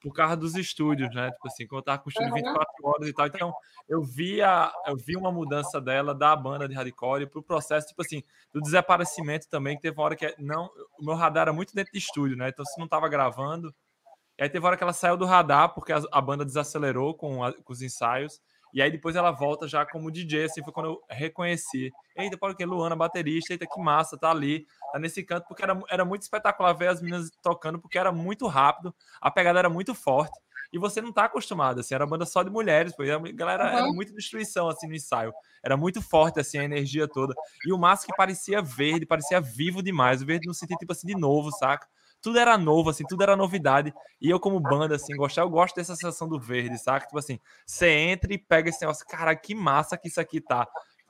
[0.00, 1.30] por causa dos estúdios, né?
[1.32, 3.26] Tipo assim, quando eu tava construindo 24 horas e tal.
[3.26, 3.52] Então,
[3.88, 8.02] eu vi, a, eu vi uma mudança dela da banda de hardcore pro processo, tipo
[8.02, 8.22] assim,
[8.52, 11.92] do desaparecimento também, que teve uma hora que não, o meu radar era muito dentro
[11.92, 12.48] de estúdio, né?
[12.48, 13.74] Então, se não tava gravando.
[14.38, 17.42] E aí teve hora que ela saiu do radar porque a, a banda desacelerou com,
[17.42, 18.40] a, com os ensaios.
[18.76, 21.90] E aí depois ela volta já como DJ, assim, foi quando eu reconheci.
[22.14, 26.04] Eita, porque Luana, baterista, eita, que massa, tá ali, tá nesse canto, porque era, era
[26.04, 30.38] muito espetacular ver as meninas tocando, porque era muito rápido, a pegada era muito forte,
[30.70, 33.78] e você não tá acostumado, assim, era banda só de mulheres, pô, a galera uhum.
[33.78, 35.32] era muita destruição, assim, no ensaio,
[35.64, 37.34] era muito forte, assim, a energia toda,
[37.64, 41.06] e o massa que parecia verde, parecia vivo demais, o verde no sentido, tipo assim,
[41.06, 41.86] de novo, saca?
[42.20, 43.92] Tudo era novo, assim, tudo era novidade.
[44.20, 47.06] E eu, como banda, assim, gostar, eu gosto dessa sensação do verde, saca?
[47.06, 50.66] Tipo assim, você entra e pega esse negócio, cara, que massa que isso aqui tá.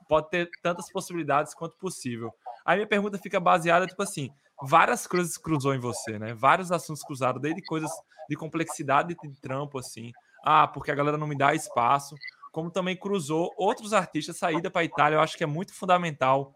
[0.07, 2.33] Pode ter tantas possibilidades quanto possível.
[2.65, 4.29] Aí minha pergunta fica baseada, tipo assim,
[4.61, 6.33] várias coisas cruzou em você, né?
[6.33, 7.91] Vários assuntos cruzaram, desde coisas
[8.29, 10.11] de complexidade de trampo, assim.
[10.43, 12.15] Ah, porque a galera não me dá espaço.
[12.51, 16.55] Como também cruzou outros artistas, saída para Itália, eu acho que é muito fundamental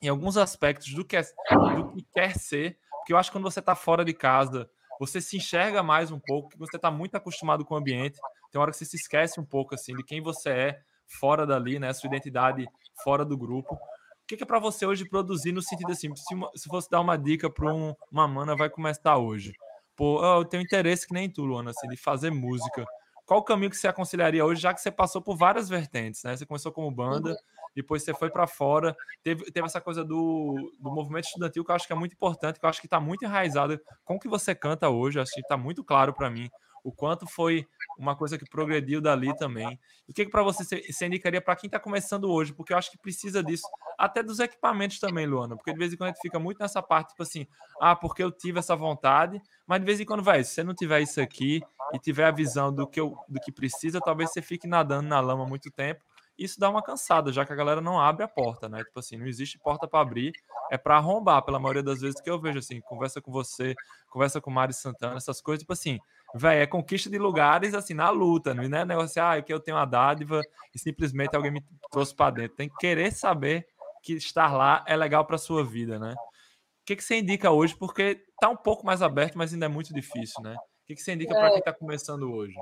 [0.00, 3.44] em alguns aspectos do que, é, do que quer ser porque eu acho que quando
[3.44, 4.66] você está fora de casa,
[4.98, 8.18] você se enxerga mais um pouco, porque você está muito acostumado com o ambiente.
[8.50, 10.80] Tem hora que você se esquece um pouco assim de quem você é
[11.20, 11.92] fora dali, né?
[11.92, 12.66] Sua identidade
[13.04, 13.74] fora do grupo.
[13.74, 13.78] O
[14.26, 17.18] que, é para você hoje produzir no sentido assim, se, uma, se fosse dar uma
[17.18, 19.52] dica para um, uma mana vai começar hoje.
[19.94, 22.86] Pô, eu tenho interesse que nem tu, Luana, assim, de fazer música.
[23.26, 26.34] qual o caminho que você aconselharia hoje, já que você passou por várias vertentes, né?
[26.34, 27.36] Você começou como banda,
[27.74, 31.74] depois você foi para fora, teve, teve essa coisa do, do movimento estudantil que eu
[31.74, 34.28] acho que é muito importante, que eu acho que está muito enraizado com o que
[34.28, 36.48] você canta hoje, acho que está muito claro para mim
[36.84, 37.66] o quanto foi
[37.98, 39.80] uma coisa que progrediu dali também.
[40.06, 42.52] O que, que para você você indicaria para quem está começando hoje?
[42.52, 43.66] Porque eu acho que precisa disso,
[43.98, 46.82] até dos equipamentos também, Luana, porque de vez em quando a gente fica muito nessa
[46.82, 47.46] parte, tipo assim,
[47.80, 50.74] ah, porque eu tive essa vontade, mas de vez em quando, vai, se você não
[50.74, 51.62] tiver isso aqui
[51.94, 55.20] e tiver a visão do que, eu, do que precisa, talvez você fique nadando na
[55.20, 56.04] lama muito tempo
[56.38, 58.82] isso dá uma cansada, já que a galera não abre a porta, né?
[58.84, 60.32] Tipo assim, não existe porta para abrir,
[60.70, 63.74] é para arrombar, pela maioria das vezes que eu vejo, assim, conversa com você,
[64.10, 65.98] conversa com Mari Santana, essas coisas, tipo assim,
[66.34, 69.76] velho, é conquista de lugares, assim, na luta, não é negócio, ah, que eu tenho
[69.76, 70.40] uma dádiva
[70.74, 72.56] e simplesmente alguém me trouxe para dentro.
[72.56, 73.66] Tem que querer saber
[74.02, 76.12] que estar lá é legal para sua vida, né?
[76.12, 77.74] O que, que você indica hoje?
[77.74, 80.54] Porque tá um pouco mais aberto, mas ainda é muito difícil, né?
[80.54, 81.38] O que, que você indica é...
[81.38, 82.54] para quem está começando hoje?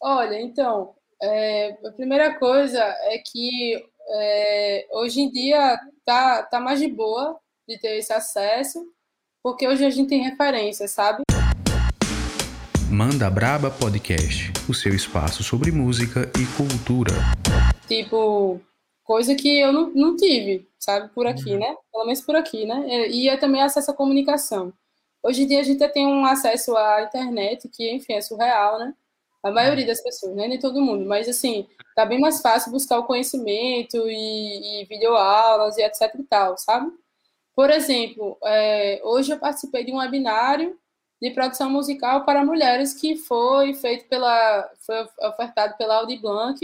[0.00, 6.80] Olha, então, é, a primeira coisa é que é, hoje em dia tá, tá mais
[6.80, 8.84] de boa de ter esse acesso,
[9.42, 11.22] porque hoje a gente tem referência, sabe?
[12.90, 17.12] Manda Braba Podcast, o seu espaço sobre música e cultura.
[17.86, 18.60] Tipo,
[19.04, 21.58] coisa que eu não, não tive, sabe, por aqui, uhum.
[21.58, 21.76] né?
[21.92, 23.08] Pelo menos por aqui, né?
[23.08, 24.72] E é também acesso à comunicação.
[25.22, 28.94] Hoje em dia a gente tem um acesso à internet que, enfim, é surreal, né?
[29.42, 30.46] A maioria das pessoas, né?
[30.48, 35.78] Nem todo mundo, mas assim, tá bem mais fácil buscar o conhecimento e, e videoaulas
[35.78, 36.92] e etc e tal, sabe?
[37.54, 40.78] Por exemplo, é, hoje eu participei de um webinário
[41.20, 46.58] de produção musical para mulheres que foi feito pela, foi ofertado pela Audi Blanc,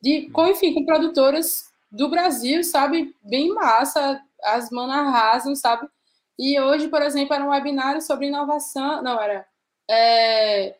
[0.00, 3.14] de, com, enfim, com produtoras do Brasil, sabe?
[3.22, 5.88] Bem massa, as manas arrasam, sabe?
[6.38, 9.46] E hoje, por exemplo, era um webinário sobre inovação, não, era
[9.90, 10.76] é,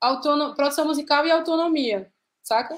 [0.00, 0.54] autonom...
[0.54, 2.10] produção musical e autonomia,
[2.42, 2.76] saca?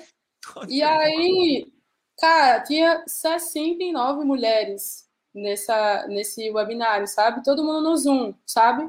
[0.69, 1.71] E aí,
[2.19, 7.43] cara, tinha 69 mulheres nessa, nesse webinário, sabe?
[7.45, 8.83] Todo mundo no Zoom, sabe?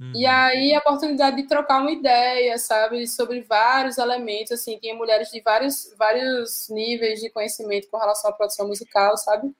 [0.00, 0.12] Uhum.
[0.14, 5.30] E aí a oportunidade de trocar uma ideia, sabe, sobre vários elementos, assim, tinha mulheres
[5.30, 9.54] de vários, vários níveis de conhecimento com relação à produção musical, sabe?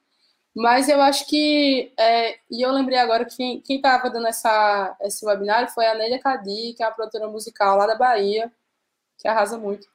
[0.55, 5.27] Mas eu acho que, é, e eu lembrei agora que quem estava dando essa, esse
[5.27, 8.53] webinário foi a Nélia Cadi, que é uma produtora musical lá da Bahia,
[9.19, 9.89] que arrasa muito.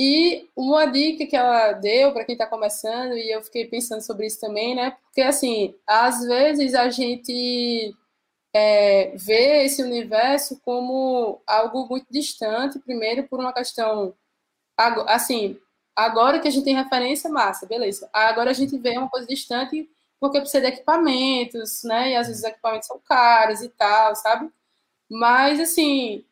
[0.00, 4.26] E uma dica que ela deu para quem está começando, e eu fiquei pensando sobre
[4.26, 4.96] isso também, né?
[5.02, 7.94] Porque, assim, às vezes a gente
[8.54, 14.14] é, vê esse universo como algo muito distante, primeiro por uma questão,
[15.06, 15.58] assim,
[15.98, 18.08] Agora que a gente tem referência, massa, beleza.
[18.12, 19.90] Agora a gente vê uma coisa distante
[20.20, 22.12] porque precisa de equipamentos, né?
[22.12, 24.48] E às vezes os equipamentos são caros e tal, sabe?
[25.10, 26.24] Mas, assim,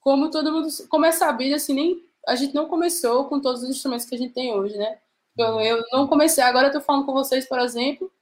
[0.00, 3.70] como todo mundo, como é sabido, assim, nem, a gente não começou com todos os
[3.70, 4.98] instrumentos que a gente tem hoje, né?
[5.36, 8.12] Eu, eu não comecei, agora eu tô falando com vocês, por exemplo,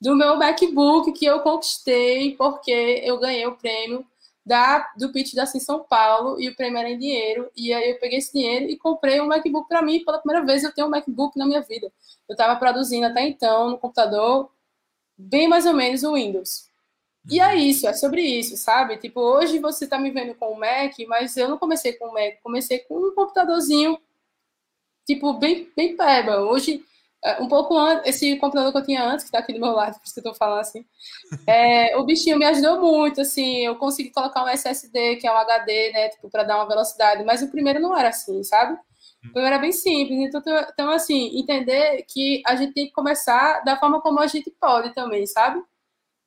[0.00, 4.06] do meu MacBook que eu conquistei porque eu ganhei o prêmio
[4.46, 7.50] da, do pitch da Sim São Paulo e o prêmio era em dinheiro.
[7.56, 10.04] E aí eu peguei esse dinheiro e comprei um MacBook para mim.
[10.04, 11.92] Pela primeira vez eu tenho um MacBook na minha vida.
[12.28, 14.48] Eu estava produzindo até então no computador,
[15.18, 16.70] bem mais ou menos o Windows.
[17.28, 18.96] E é isso, é sobre isso, sabe?
[18.98, 22.14] Tipo, hoje você está me vendo com o Mac, mas eu não comecei com o
[22.14, 23.98] Mac, comecei com um computadorzinho,
[25.04, 26.38] tipo, bem, bem peba.
[26.38, 26.84] Hoje
[27.40, 29.94] um pouco antes, esse computador que eu tinha antes, que está aqui do meu lado,
[29.98, 30.84] por isso que eu estou falando assim,
[31.46, 35.36] é, o bichinho me ajudou muito, assim, eu consegui colocar um SSD, que é um
[35.36, 38.74] HD, né, tipo, para dar uma velocidade, mas o primeiro não era assim, sabe?
[39.24, 43.64] O primeiro era bem simples, então, então, assim, entender que a gente tem que começar
[43.64, 45.62] da forma como a gente pode também, sabe?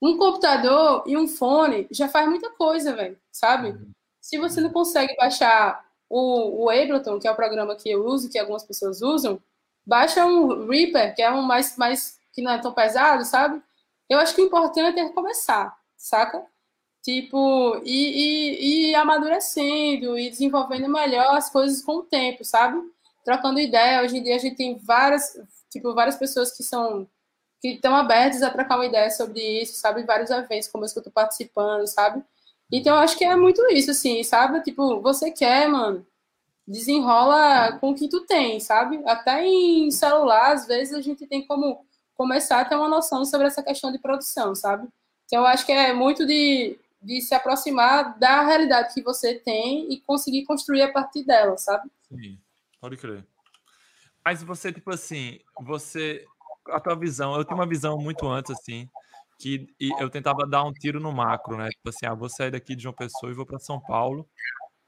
[0.01, 3.77] Um computador e um fone já faz muita coisa, velho, sabe?
[4.21, 8.29] Se você não consegue baixar o, o Ableton, que é o programa que eu uso,
[8.29, 9.41] que algumas pessoas usam,
[9.89, 13.61] baixa um Reaper, que é um mais, mais que não é tão pesado, sabe?
[14.07, 16.45] Eu acho que o importante é começar, saca?
[17.03, 22.79] Tipo, e, e, e amadurecendo e desenvolvendo melhor as coisas com o tempo, sabe?
[23.25, 24.03] Trocando ideia.
[24.03, 25.35] Hoje em dia a gente tem várias,
[25.71, 27.07] tipo, várias pessoas que são
[27.61, 30.03] que estão abertas a trocar uma ideia sobre isso, sabe?
[30.03, 32.23] Vários eventos como esse que eu tô participando, sabe?
[32.71, 34.61] Então, eu acho que é muito isso, assim, sabe?
[34.61, 36.05] Tipo, você quer, mano,
[36.69, 39.01] desenrola com o que tu tem, sabe?
[39.07, 41.83] Até em celular, às vezes a gente tem como
[42.15, 44.87] começar a ter uma noção sobre essa questão de produção, sabe?
[45.25, 49.91] Então, eu acho que é muito de, de se aproximar da realidade que você tem
[49.91, 51.89] e conseguir construir a partir dela, sabe?
[52.07, 52.37] Sim,
[52.79, 53.25] pode crer.
[54.23, 56.23] Mas você, tipo assim, você.
[56.67, 58.87] A tua visão, eu tenho uma visão muito antes, assim,
[59.39, 59.65] que
[59.99, 61.69] eu tentava dar um tiro no macro, né?
[61.69, 64.27] Tipo assim, ah, vou sair daqui de João Pessoa e vou para São Paulo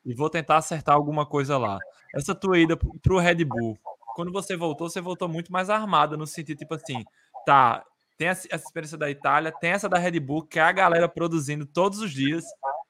[0.06, 1.80] e vou tentar acertar alguma coisa lá.
[2.16, 3.78] Essa tua ida pro Red Bull,
[4.16, 7.04] quando você voltou, você voltou muito mais armada, no sentido, tipo assim,
[7.46, 7.84] tá,
[8.18, 11.66] tem essa experiência da Itália, tem essa da Red Bull, que é a galera produzindo
[11.66, 12.44] todos os dias,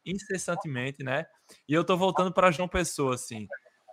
[0.06, 1.26] incessantemente, né?
[1.68, 3.48] E eu tô voltando para João Pessoa, assim.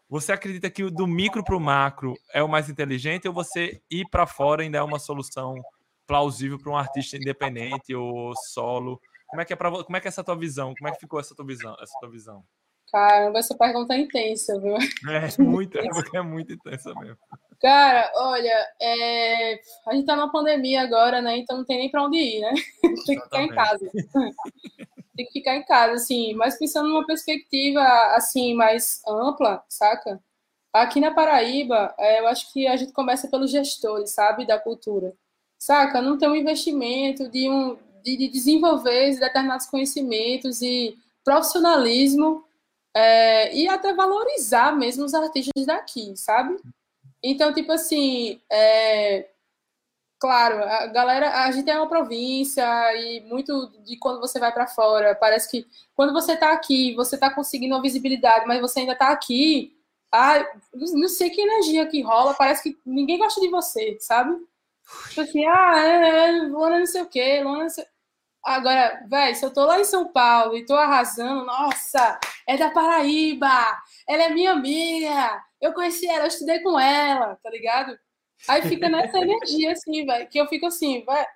[0.08, 4.06] Você acredita que do micro para o macro é o mais inteligente ou você ir
[4.10, 5.54] para fora ainda é uma solução
[6.06, 8.98] plausível para um artista independente ou solo?
[9.26, 10.74] Como é que é para como é que é essa tua visão?
[10.78, 11.76] Como é que ficou essa tua visão?
[11.80, 12.42] Essa tua visão?
[12.92, 14.76] Caramba, essa pergunta é intensa, viu?
[14.76, 15.78] É muito,
[16.16, 17.18] é muito intensa mesmo.
[17.60, 19.60] Cara, olha, é...
[19.86, 21.36] a gente tá numa pandemia agora, né?
[21.38, 22.54] Então não tem nem para onde ir, né?
[23.04, 23.90] tem que ficar em casa.
[25.16, 26.34] tem que ficar em casa, assim.
[26.34, 27.82] Mas pensando numa perspectiva,
[28.14, 30.20] assim, mais ampla, saca?
[30.72, 34.46] Aqui na Paraíba, é, eu acho que a gente começa pelos gestores, sabe?
[34.46, 35.12] Da cultura.
[35.58, 36.00] Saca?
[36.00, 42.47] Não tem um investimento de, um, de, de desenvolver determinados conhecimentos e profissionalismo
[42.98, 46.56] é, e até valorizar mesmo os artistas daqui, sabe?
[47.22, 49.28] Então, tipo assim, é,
[50.18, 52.64] claro, a galera, a gente é uma província
[52.96, 57.14] e muito de quando você vai para fora, parece que quando você está aqui, você
[57.14, 59.76] está conseguindo uma visibilidade, mas você ainda está aqui,
[60.12, 60.44] ah,
[60.74, 64.36] não sei que energia que rola, parece que ninguém gosta de você, sabe?
[65.10, 67.84] Tipo assim, ah, é, é, Luana não sei o quê, Luana não sei...
[68.48, 72.70] Agora, velho, se eu tô lá em São Paulo e tô arrasando, nossa, é da
[72.70, 73.46] Paraíba,
[74.08, 77.94] ela é minha amiga, eu conheci ela, eu estudei com ela, tá ligado?
[78.48, 81.26] Aí fica nessa energia, assim, velho, que eu fico assim, vai,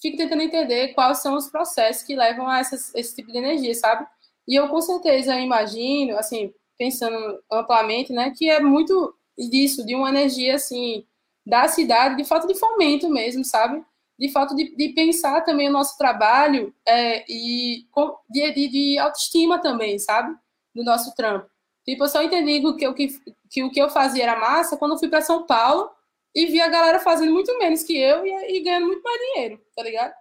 [0.00, 3.74] fico tentando entender quais são os processos que levam a essas, esse tipo de energia,
[3.74, 4.06] sabe?
[4.48, 10.08] E eu com certeza imagino, assim, pensando amplamente, né, que é muito disso, de uma
[10.08, 11.06] energia, assim,
[11.44, 13.84] da cidade, de falta de fomento mesmo, sabe?
[14.18, 17.86] De falta de, de pensar também o nosso trabalho é, e
[18.30, 20.34] de, de, de autoestima também, sabe?
[20.74, 21.48] Do nosso trampo.
[21.84, 24.98] Tipo, eu só entendi que, que, que o que eu fazia era massa quando eu
[24.98, 25.90] fui para São Paulo
[26.34, 29.60] e vi a galera fazendo muito menos que eu e, e ganhando muito mais dinheiro,
[29.76, 30.14] tá ligado?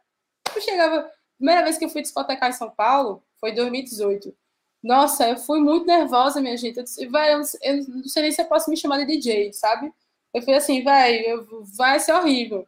[0.55, 1.09] Eu chegava.
[1.37, 4.35] Primeira vez que eu fui discotecar em São Paulo foi em 2018.
[4.83, 6.77] Nossa, eu fui muito nervosa, minha gente.
[6.77, 7.37] Eu, disse, eu, eu
[7.87, 9.91] não sei nem se eu posso me chamar de DJ, sabe?
[10.33, 11.23] Eu fui assim, vai,
[11.77, 12.67] vai ser horrível.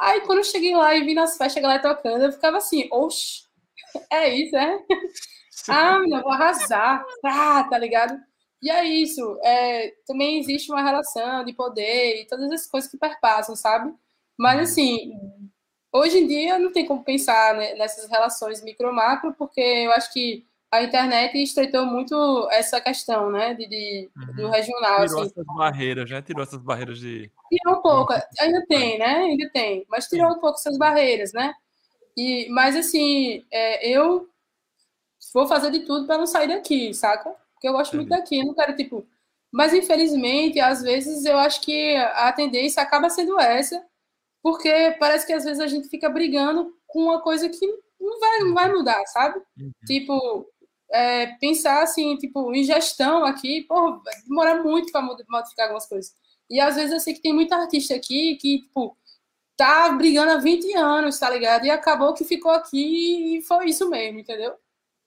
[0.00, 2.88] Aí quando eu cheguei lá e vi nas festas a galera tocando, eu ficava assim,
[2.90, 3.44] oxe,
[4.10, 4.78] é isso, é?
[5.68, 7.04] ah, menina, vou arrasar.
[7.24, 8.18] Ah, tá ligado?
[8.62, 9.38] E é isso.
[9.42, 13.92] É, também existe uma relação de poder e todas as coisas que perpassam, sabe?
[14.38, 14.62] Mas, uhum.
[14.62, 15.12] assim,
[15.92, 20.46] hoje em dia não tem como pensar né, nessas relações micro-macro, porque eu acho que
[20.72, 24.36] a internet estreitou muito essa questão, né, de, de uhum.
[24.36, 25.04] do regional.
[25.04, 25.30] Tirou assim.
[25.30, 26.22] essas barreiras, né?
[26.22, 27.30] Tirou essas barreiras de...
[27.48, 28.12] Tirou um pouco.
[28.40, 29.16] Ainda tem, né?
[29.16, 29.84] Ainda tem.
[29.88, 31.52] Mas tirou um pouco essas barreiras, né?
[32.16, 34.28] E, mas, assim, é, eu
[35.34, 37.34] vou fazer de tudo para não sair daqui, saca?
[37.54, 39.04] Porque eu gosto muito daqui, eu não quero, tipo.
[39.50, 43.84] Mas, infelizmente, às vezes eu acho que a tendência acaba sendo essa,
[44.40, 47.66] porque parece que às vezes a gente fica brigando com uma coisa que
[48.00, 49.40] não vai, não vai mudar, sabe?
[49.58, 49.72] Uhum.
[49.84, 50.46] Tipo,
[50.92, 56.14] é, pensar assim, tipo, em gestão aqui, pô, vai demorar muito para modificar algumas coisas.
[56.48, 58.96] E às vezes eu sei que tem muita artista aqui que, tipo,
[59.56, 61.64] tá brigando há 20 anos, tá ligado?
[61.66, 64.54] E acabou que ficou aqui e foi isso mesmo, entendeu?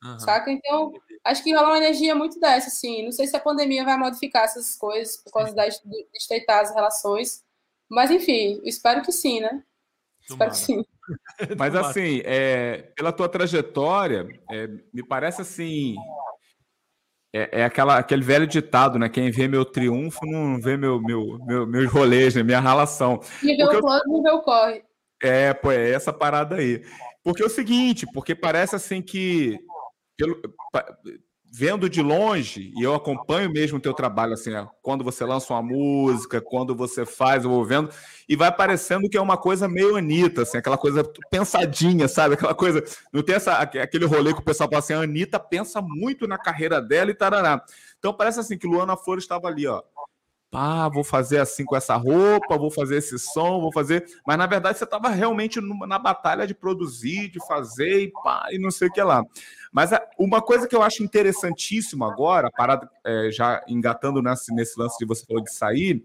[0.04, 0.20] Uhum.
[0.20, 0.52] Saca?
[0.52, 3.04] Então, acho que rola uma energia muito dessa, assim.
[3.04, 7.44] Não sei se a pandemia vai modificar essas coisas por causa de estreitar as relações.
[7.90, 9.64] Mas, enfim, espero que sim, né?
[10.30, 10.86] Espero que sim.
[11.58, 15.96] Mas, assim, é, pela tua trajetória, é, me parece assim.
[17.36, 19.10] É, é, aquela, aquele velho ditado, né?
[19.10, 22.44] Quem vê meu triunfo não vê meu, meu, meu, meus rolês, né?
[22.44, 23.20] minha relação.
[23.42, 24.84] E vê o plano, não vê o corre.
[25.22, 26.84] É, pô, é essa parada aí.
[27.24, 29.58] Porque é o seguinte, porque parece assim que
[30.18, 30.40] pelo,
[31.56, 34.68] vendo de longe, e eu acompanho mesmo o teu trabalho, assim, né?
[34.82, 37.92] quando você lança uma música, quando você faz, eu vou vendo,
[38.28, 42.34] e vai parecendo que é uma coisa meio Anitta, assim, aquela coisa pensadinha, sabe?
[42.34, 42.84] Aquela coisa,
[43.14, 46.40] não tem essa, aquele rolê que o pessoal fala assim, a Anitta pensa muito na
[46.40, 47.64] carreira dela e tarará.
[48.00, 49.84] Então parece assim que Luana Flores estava ali, ó,
[50.50, 54.06] pá, vou fazer assim com essa roupa, vou fazer esse som, vou fazer.
[54.26, 58.58] Mas na verdade você estava realmente na batalha de produzir, de fazer e pá, e
[58.58, 59.24] não sei o que lá.
[59.74, 64.98] Mas uma coisa que eu acho interessantíssimo agora, parada, é, já engatando nesse, nesse lance
[65.00, 66.04] de você falou de sair,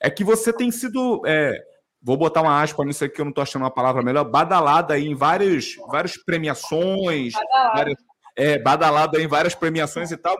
[0.00, 1.20] é que você tem sido.
[1.26, 1.62] É,
[2.02, 4.94] vou botar uma aspa nisso aqui que eu não estou achando uma palavra melhor, badalada
[4.94, 7.74] aí em várias, várias premiações, badalada.
[7.74, 7.98] Várias,
[8.34, 10.34] é, badalada em várias premiações e tal.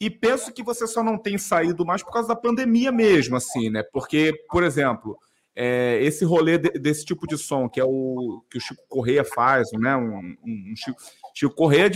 [0.00, 3.68] E penso que você só não tem saído mais por causa da pandemia mesmo, assim,
[3.68, 3.82] né?
[3.92, 5.18] Porque, por exemplo,
[5.54, 9.24] é, esse rolê de, desse tipo de som, que é o que o Chico Correia
[9.24, 9.94] faz, né?
[9.96, 10.98] Um, um, um Chico,
[11.34, 11.90] Chico Correia,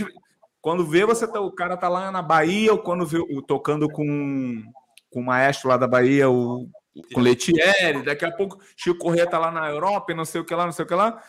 [0.61, 4.63] Quando vê, você tá, o cara tá lá na Bahia, ou quando vê tocando com,
[5.09, 6.67] com o maestro lá da Bahia, o,
[7.13, 10.45] com Letieri, daqui a pouco Chico Corrêa tá lá na Europa e não sei o
[10.45, 11.21] que lá, não sei o que lá,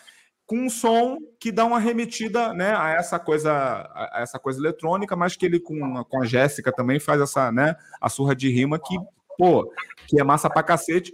[0.47, 5.17] com um som que dá uma remetida né, a essa coisa a essa coisa eletrônica,
[5.17, 8.79] mas que ele com, com a Jéssica também faz essa, né, a surra de rima
[8.79, 8.97] que,
[9.37, 9.69] pô,
[10.07, 11.13] que é massa pra cacete.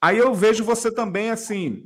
[0.00, 1.82] Aí eu vejo você também, assim,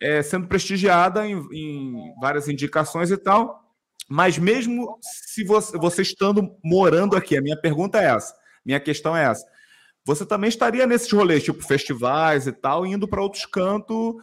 [0.00, 3.61] é, sendo prestigiada em, em, várias indicações e tal.
[4.08, 9.16] Mas mesmo se você, você estando morando aqui, a minha pergunta é essa, minha questão
[9.16, 9.46] é essa.
[10.04, 14.14] Você também estaria nesses rolês, tipo festivais e tal, indo para outros cantos,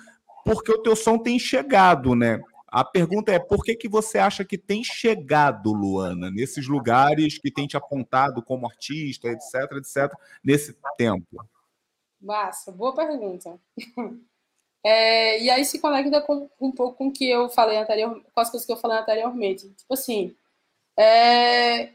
[0.44, 2.42] porque o teu som tem chegado, né?
[2.68, 7.50] A pergunta é por que, que você acha que tem chegado, Luana, nesses lugares que
[7.50, 10.14] tem te apontado como artista, etc, etc,
[10.44, 11.44] nesse tempo?
[12.22, 13.60] Massa, boa pergunta.
[14.84, 18.42] É, e aí se conecta com, um pouco com o que eu falei anterior, com
[18.42, 19.70] as coisas que eu falei anteriormente.
[19.70, 20.36] Tipo assim,
[20.98, 21.90] é,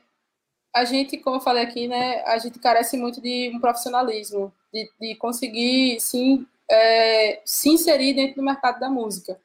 [0.75, 4.91] a gente, como eu falei aqui, né, a gente carece muito de um profissionalismo, de,
[5.01, 9.41] de conseguir sim, é, se inserir dentro do mercado da música,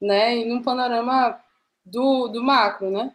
[0.00, 1.40] né, em um panorama
[1.84, 3.14] do, do macro, né.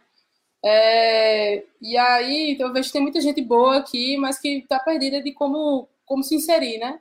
[0.64, 4.78] É, e aí, então, eu vejo que tem muita gente boa aqui, mas que está
[4.80, 7.00] perdida de como, como se inserir, né?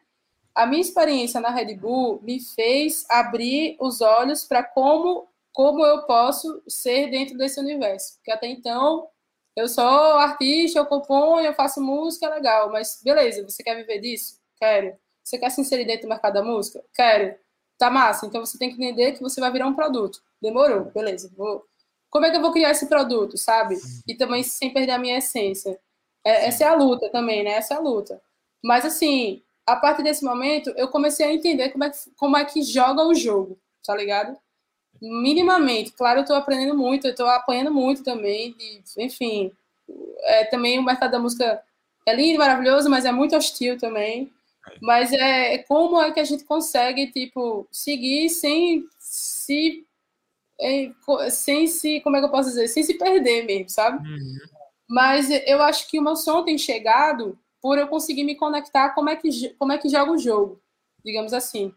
[0.58, 6.02] A minha experiência na Red Bull me fez abrir os olhos para como, como eu
[6.08, 8.16] posso ser dentro desse universo.
[8.16, 9.08] Porque até então,
[9.56, 12.72] eu sou artista, eu componho, eu faço música, é legal.
[12.72, 14.40] Mas beleza, você quer viver disso?
[14.60, 14.98] Quero.
[15.24, 16.84] Você quer se inserir dentro do mercado da música?
[16.92, 17.36] Quero.
[17.78, 18.26] Tá massa.
[18.26, 20.24] Então você tem que entender que você vai virar um produto.
[20.42, 21.32] Demorou, beleza.
[21.38, 21.64] Vou...
[22.10, 23.78] Como é que eu vou criar esse produto, sabe?
[24.08, 25.80] E também sem perder a minha essência.
[26.26, 27.52] É, essa é a luta também, né?
[27.52, 28.20] Essa é a luta.
[28.64, 32.46] Mas assim, a partir desse momento, eu comecei a entender como é, que, como é
[32.46, 34.38] que joga o jogo, tá ligado?
[35.02, 35.92] Minimamente.
[35.92, 39.52] Claro, eu tô aprendendo muito, eu tô apanhando muito também, e, enfim.
[40.22, 41.62] É, também o mercado da música
[42.08, 44.32] é lindo, maravilhoso, mas é muito hostil também.
[44.82, 49.86] Mas é, é como é que a gente consegue, tipo, seguir sem se
[50.60, 50.92] é,
[51.30, 53.98] sem se, como é que eu posso dizer, sem se perder mesmo, sabe?
[54.08, 54.38] Uhum.
[54.90, 57.38] Mas eu acho que o meu som tem chegado
[57.68, 60.58] por eu conseguir me conectar como é que, como é que joga o jogo,
[61.04, 61.76] digamos assim.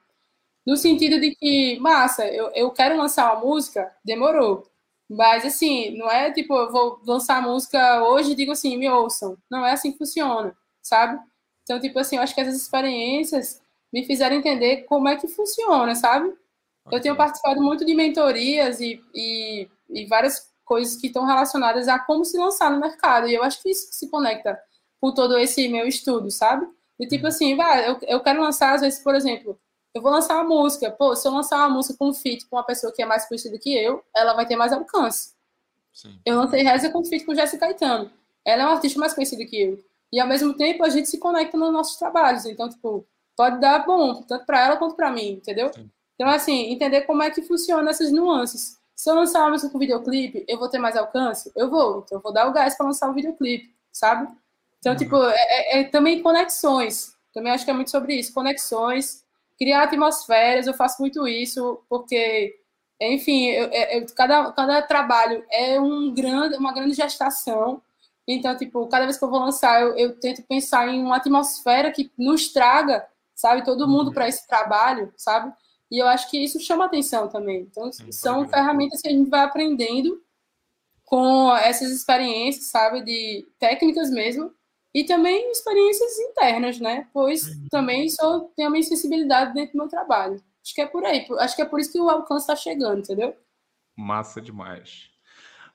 [0.65, 4.71] No sentido de que, massa, eu, eu quero lançar uma música, demorou.
[5.09, 8.89] Mas, assim, não é tipo, eu vou lançar a música hoje e digo assim, me
[8.89, 9.37] ouçam.
[9.51, 11.19] Não é assim que funciona, sabe?
[11.65, 13.61] Então, tipo assim, eu acho que essas experiências
[13.93, 16.33] me fizeram entender como é que funciona, sabe?
[16.89, 21.99] Eu tenho participado muito de mentorias e, e, e várias coisas que estão relacionadas a
[21.99, 23.27] como se lançar no mercado.
[23.27, 24.57] E eu acho que isso se conecta
[25.01, 26.69] por todo esse meu estudo, sabe?
[26.99, 27.29] E tipo uhum.
[27.29, 29.59] assim, vai, eu, eu quero lançar, às vezes, por exemplo,
[29.95, 32.57] eu vou lançar uma música, pô, se eu lançar uma música com um feat com
[32.57, 35.33] uma pessoa que é mais conhecida que eu, ela vai ter mais alcance.
[35.93, 36.21] Sim.
[36.25, 38.11] Eu lancei Reza com feat com Jéssica Caetano.
[38.45, 39.85] Ela é uma artista mais conhecida que eu.
[40.13, 42.47] E ao mesmo tempo a gente se conecta nos nossos trabalhos.
[42.47, 45.73] Então, tipo, pode dar bom, tanto para ela quanto para mim, entendeu?
[45.73, 45.91] Sim.
[46.15, 48.79] Então, assim, entender como é que funciona essas nuances.
[48.95, 51.51] Se eu lançar uma música com videoclipe, eu vou ter mais alcance?
[51.57, 52.03] Eu vou.
[52.05, 54.29] Então, eu vou dar o gás para lançar um videoclipe, sabe?
[54.81, 57.15] Então, tipo, é, é, é, também conexões.
[57.33, 59.25] Também acho que é muito sobre isso, conexões,
[59.59, 60.67] criar atmosferas.
[60.67, 62.59] Eu faço muito isso porque,
[63.01, 67.83] enfim, eu, eu, é, é, cada, cada trabalho é um grande, uma grande gestação.
[68.27, 71.93] Então, tipo, cada vez que eu vou lançar, eu, eu tento pensar em uma atmosfera
[71.93, 74.15] que nos traga, sabe, todo mundo uhum.
[74.15, 75.53] para esse trabalho, sabe?
[75.91, 77.63] E eu acho que isso chama atenção também.
[77.63, 80.23] Então, são ferramentas que a gente vai aprendendo
[81.05, 84.55] com essas experiências, sabe, de técnicas mesmo,
[84.95, 87.09] e também experiências internas, né?
[87.13, 87.69] Pois uhum.
[87.71, 90.43] também sou, tenho a minha sensibilidade dentro do meu trabalho.
[90.65, 91.27] Acho que é por aí.
[91.39, 93.37] Acho que é por isso que o alcance está chegando, entendeu?
[93.97, 95.09] Massa demais.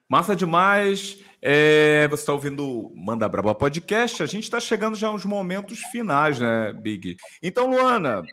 [0.08, 1.24] Massa demais.
[1.42, 4.22] É, você está ouvindo o Manda Braba Podcast.
[4.22, 7.16] A gente está chegando já aos momentos finais, né, Big?
[7.42, 8.24] Então, Luana,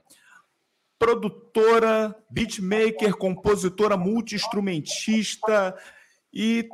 [0.99, 5.77] produtora, beatmaker, compositora, multi-instrumentista
[6.33, 6.69] e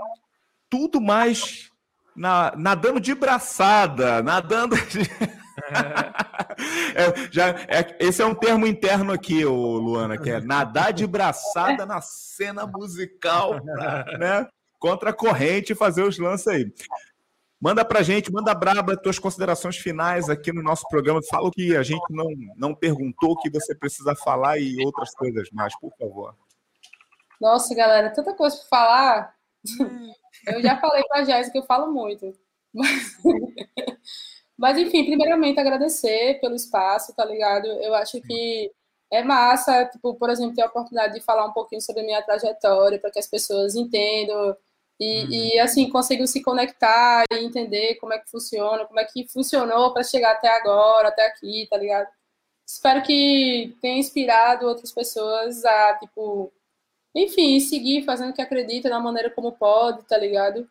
[0.69, 1.71] tudo mais
[2.19, 4.77] na, nadando de braçada, nadando.
[4.77, 5.03] De...
[6.95, 11.07] é, já, é, esse é um termo interno aqui, ô, Luana, que é nadar de
[11.07, 13.55] braçada na cena musical,
[14.19, 14.49] né?
[14.81, 16.73] Contra a corrente e fazer os lances aí.
[17.61, 21.21] Manda pra gente, manda braba tuas considerações finais aqui no nosso programa.
[21.29, 25.49] Fala o que a gente não, não perguntou, que você precisa falar e outras coisas
[25.53, 26.35] mais, por favor.
[27.41, 29.35] Nossa, galera, tanta coisa para falar.
[30.55, 32.33] Eu já falei para a Jéssica que eu falo muito.
[32.73, 33.19] Mas...
[34.57, 37.67] Mas, enfim, primeiramente agradecer pelo espaço, tá ligado?
[37.67, 38.73] Eu acho que
[39.09, 42.23] é massa, tipo, por exemplo, ter a oportunidade de falar um pouquinho sobre a minha
[42.23, 44.57] trajetória, para que as pessoas entendam
[45.01, 45.31] E, uhum.
[45.31, 49.93] e, assim, conseguiu se conectar e entender como é que funciona, como é que funcionou
[49.93, 52.09] para chegar até agora, até aqui, tá ligado?
[52.67, 56.53] Espero que tenha inspirado outras pessoas a, tipo,
[57.25, 60.69] enfim, seguir fazendo o que acredita da maneira como pode, tá ligado?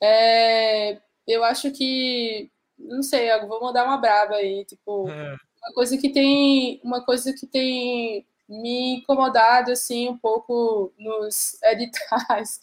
[0.00, 5.36] É, eu acho que, não sei, eu vou mandar uma braba aí, tipo, é.
[5.62, 12.60] uma coisa que tem, uma coisa que tem me incomodado, assim, um pouco nos editais,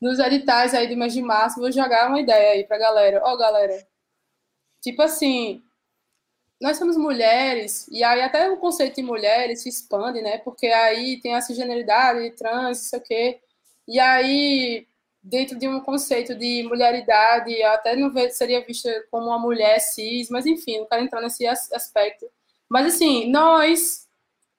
[0.00, 3.20] nos editais aí do mês de março, vou jogar uma ideia aí pra galera.
[3.24, 3.86] Ó, oh, galera,
[4.82, 5.62] tipo assim,
[6.62, 10.38] nós somos mulheres, e aí até o conceito de mulheres se expande, né?
[10.38, 13.40] Porque aí tem a cisgeneridade, trans, não sei o quê.
[13.88, 14.86] E aí,
[15.20, 20.46] dentro de um conceito de mulheridade, até não seria vista como uma mulher cis, mas
[20.46, 22.30] enfim, não quero entrar nesse aspecto.
[22.70, 24.06] Mas assim, nós,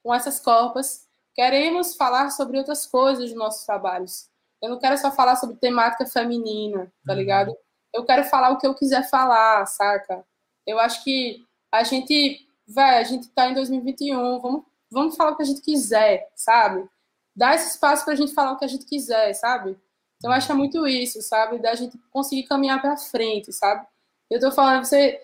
[0.03, 4.27] com essas corpas, queremos falar sobre outras coisas dos nossos trabalhos.
[4.61, 7.19] Eu não quero só falar sobre temática feminina, tá uhum.
[7.19, 7.57] ligado?
[7.93, 10.25] Eu quero falar o que eu quiser falar, saca?
[10.67, 15.35] Eu acho que a gente, vai, a gente tá em 2021, vamos, vamos falar o
[15.35, 16.87] que a gente quiser, sabe?
[17.35, 19.75] Dá esse espaço pra gente falar o que a gente quiser, sabe?
[20.17, 21.57] Então, acho é muito isso, sabe?
[21.57, 23.87] Da gente conseguir caminhar para frente, sabe?
[24.29, 25.19] Eu tô falando, você,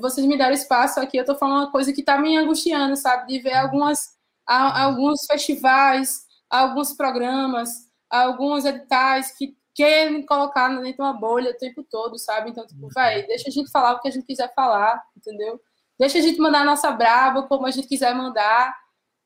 [0.00, 3.26] vocês me deram espaço aqui, eu tô falando uma coisa que tá me angustiando, sabe?
[3.26, 7.70] De ver algumas, alguns festivais, alguns programas,
[8.08, 12.50] alguns editais que querem colocar dentro de uma bolha o tempo todo, sabe?
[12.50, 15.60] Então, tipo, vai, deixa a gente falar o que a gente quiser falar, entendeu?
[15.98, 18.74] Deixa a gente mandar a nossa brava como a gente quiser mandar.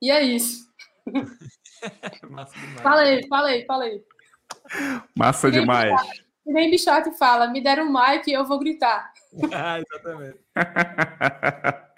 [0.01, 0.67] E é isso.
[2.31, 2.81] Massa demais.
[2.83, 4.05] Falei, falei, falei.
[5.17, 6.01] Massa e demais.
[6.47, 9.13] E nem Bichote fala, me deram um mic e eu vou gritar.
[9.53, 10.39] ah, exatamente.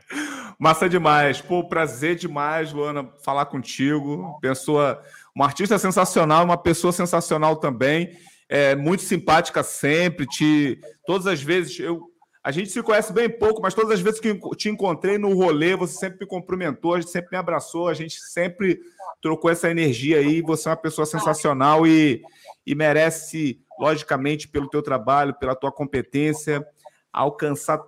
[0.58, 1.40] Massa demais.
[1.40, 4.38] Pô, prazer demais, Luana, falar contigo.
[4.40, 5.02] Pessoa
[5.34, 8.16] uma artista sensacional, uma pessoa sensacional também,
[8.48, 10.26] é, muito simpática sempre.
[10.26, 12.08] Te, todas as vezes, eu,
[12.44, 15.74] a gente se conhece bem pouco, mas todas as vezes que te encontrei no rolê,
[15.74, 18.78] você sempre me cumprimentou, a gente sempre me abraçou, a gente sempre
[19.22, 20.42] trocou essa energia aí.
[20.42, 22.22] Você é uma pessoa sensacional e,
[22.66, 26.62] e merece, logicamente, pelo teu trabalho, pela tua competência,
[27.10, 27.80] alcançar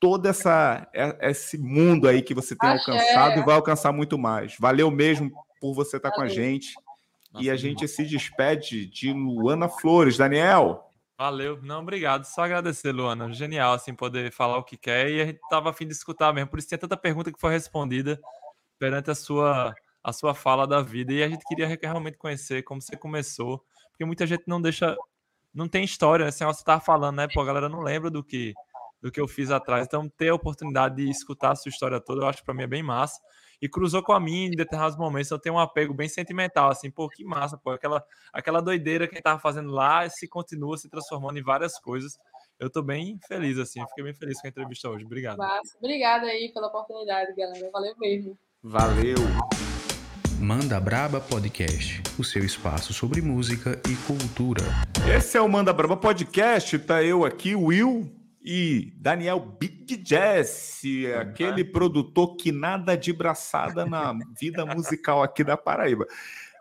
[0.00, 4.56] todo essa, é, esse mundo aí que você tem alcançado e vai alcançar muito mais.
[4.58, 5.30] Valeu mesmo
[5.60, 6.72] por você estar com a gente.
[7.34, 10.16] Nossa, e a gente se despede de Luana Flores.
[10.16, 10.89] Daniel.
[11.20, 11.60] Valeu.
[11.60, 12.24] Não, obrigado.
[12.24, 13.30] Só agradecer, Luana.
[13.30, 15.10] Genial, assim, poder falar o que quer.
[15.10, 16.48] E a gente estava afim de escutar mesmo.
[16.48, 18.18] Por isso tinha tanta pergunta que foi respondida
[18.78, 21.12] perante a sua, a sua fala da vida.
[21.12, 23.62] E a gente queria realmente conhecer como você começou.
[23.90, 24.96] Porque muita gente não deixa...
[25.52, 27.28] Não tem história, assim, você estava falando, né?
[27.28, 28.54] Pô, a galera não lembra do que,
[29.02, 29.84] do que eu fiz atrás.
[29.84, 32.62] Então, ter a oportunidade de escutar a sua história toda, eu acho que para mim
[32.62, 33.20] é bem massa
[33.60, 35.30] e cruzou com a mim em determinados momentos.
[35.30, 39.14] Eu tenho um apego bem sentimental, assim, pô, que massa, pô, aquela, aquela doideira que
[39.14, 42.18] a gente tava fazendo lá se continua se transformando em várias coisas.
[42.58, 45.04] Eu tô bem feliz, assim, fiquei bem feliz com a entrevista hoje.
[45.04, 45.38] Obrigado.
[45.38, 45.76] Massa.
[45.78, 47.70] Obrigada aí pela oportunidade, galera.
[47.72, 48.38] Valeu mesmo.
[48.62, 49.16] Valeu.
[50.38, 54.62] Manda Braba Podcast, o seu espaço sobre música e cultura.
[55.14, 58.10] Esse é o Manda Braba Podcast, tá eu aqui, Will,
[58.42, 60.82] e Daniel Big Jazz,
[61.20, 66.06] aquele produtor que nada de braçada na vida musical aqui da Paraíba.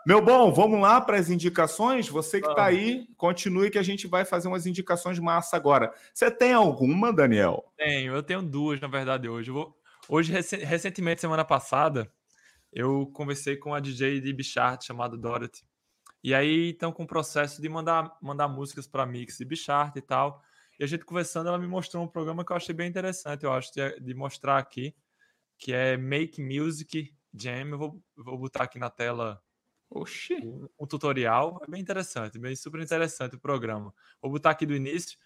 [0.05, 2.07] Meu bom, vamos lá para as indicações?
[2.07, 5.93] Você que está aí, continue que a gente vai fazer umas indicações massa agora.
[6.13, 7.63] Você tem alguma, Daniel?
[7.77, 9.51] Tenho, eu tenho duas, na verdade, hoje.
[9.51, 9.77] Vou...
[10.07, 12.11] Hoje, recentemente, semana passada,
[12.73, 15.63] eu conversei com a DJ de Bichart chamada Dorothy.
[16.23, 20.01] E aí, estão com o processo de mandar, mandar músicas para mix de Bichart e
[20.01, 20.41] tal.
[20.79, 23.51] E a gente conversando, ela me mostrou um programa que eu achei bem interessante, eu
[23.51, 24.95] acho, de, de mostrar aqui,
[25.57, 27.67] que é Make Music Jam.
[27.69, 29.43] Eu vou, vou botar aqui na tela
[29.89, 30.35] Oxi.
[30.79, 31.59] Um, tutorial.
[31.63, 33.93] É bem interessante, bem super interessante o programa.
[34.21, 35.17] Vou botar aqui do início.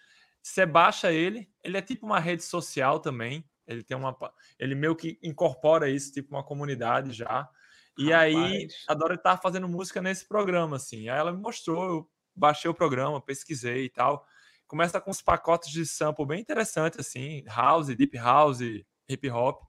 [0.42, 3.48] Você baixa ele, ele é tipo uma rede social também.
[3.66, 4.16] Ele tem uma.
[4.58, 7.48] Ele meio que incorpora isso, tipo uma comunidade já.
[7.96, 8.34] E Rapaz.
[8.34, 11.08] aí, a Dora tá fazendo música nesse programa, assim.
[11.08, 14.26] Aí ela me mostrou, eu baixei o programa, pesquisei e tal.
[14.66, 18.60] Começa com uns pacotes de sample bem interessantes, assim, house, deep house,
[19.08, 19.62] hip hop.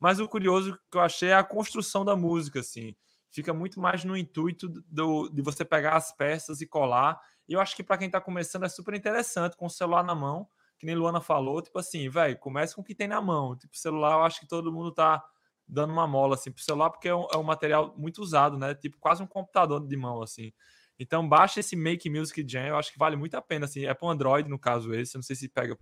[0.00, 2.94] Mas o curioso que eu achei é a construção da música, assim.
[3.30, 7.20] Fica muito mais no intuito do, de você pegar as peças e colar.
[7.48, 10.14] E eu acho que para quem está começando é super interessante, com o celular na
[10.14, 10.48] mão,
[10.78, 13.56] que nem Luana falou, tipo assim, velho, comece com o que tem na mão.
[13.56, 15.22] Tipo, celular, eu acho que todo mundo tá
[15.68, 18.74] dando uma mola, assim, pro celular, porque é um, é um material muito usado, né?
[18.74, 20.52] Tipo, quase um computador de mão, assim.
[21.00, 23.64] Então baixa esse Make Music Jam, eu acho que vale muito a pena.
[23.64, 25.74] Assim, é para Android, no caso esse, eu não sei se pega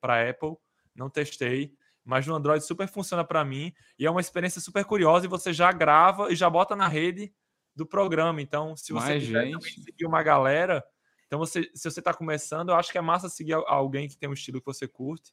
[0.00, 0.56] para Apple,
[0.94, 1.74] não testei,
[2.04, 5.52] mas no Android super funciona para mim e é uma experiência super curiosa e você
[5.52, 7.34] já grava e já bota na rede
[7.74, 8.40] do programa.
[8.40, 10.84] Então, se você quiser seguir uma galera,
[11.26, 14.28] Então, você, se você está começando, eu acho que é massa seguir alguém que tem
[14.28, 15.30] um estilo que você curte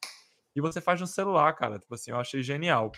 [0.56, 1.80] e você faz no celular, cara.
[1.80, 2.92] Tipo assim, eu achei genial.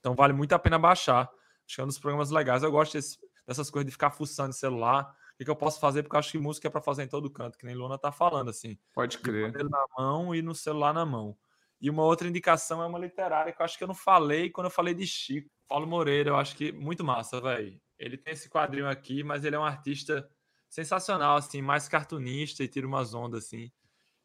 [0.00, 1.30] Então, vale muito a pena baixar.
[1.66, 2.64] Acho que é um dos programas legais.
[2.64, 3.16] Eu gosto desse,
[3.46, 5.14] dessas coisas de ficar fuçando o celular.
[5.40, 6.02] O que, que eu posso fazer?
[6.02, 8.12] Porque eu acho que música é para fazer em todo canto, que nem Luna tá
[8.12, 8.78] falando, assim.
[8.92, 9.50] Pode crer.
[9.64, 11.34] Na mão e no celular na mão.
[11.80, 14.66] E uma outra indicação é uma literária que eu acho que eu não falei quando
[14.66, 15.50] eu falei de Chico.
[15.66, 17.80] Paulo Moreira, eu acho que muito massa, velho.
[17.98, 20.28] Ele tem esse quadrinho aqui, mas ele é um artista
[20.68, 23.72] sensacional, assim, mais cartunista e tira umas ondas, assim.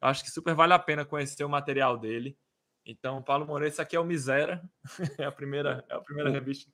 [0.01, 2.37] Eu acho que super vale a pena conhecer o material dele.
[2.85, 4.61] Então, Paulo Moreira, isso aqui é o Misera,
[5.17, 6.69] é a primeira, é a primeira revista,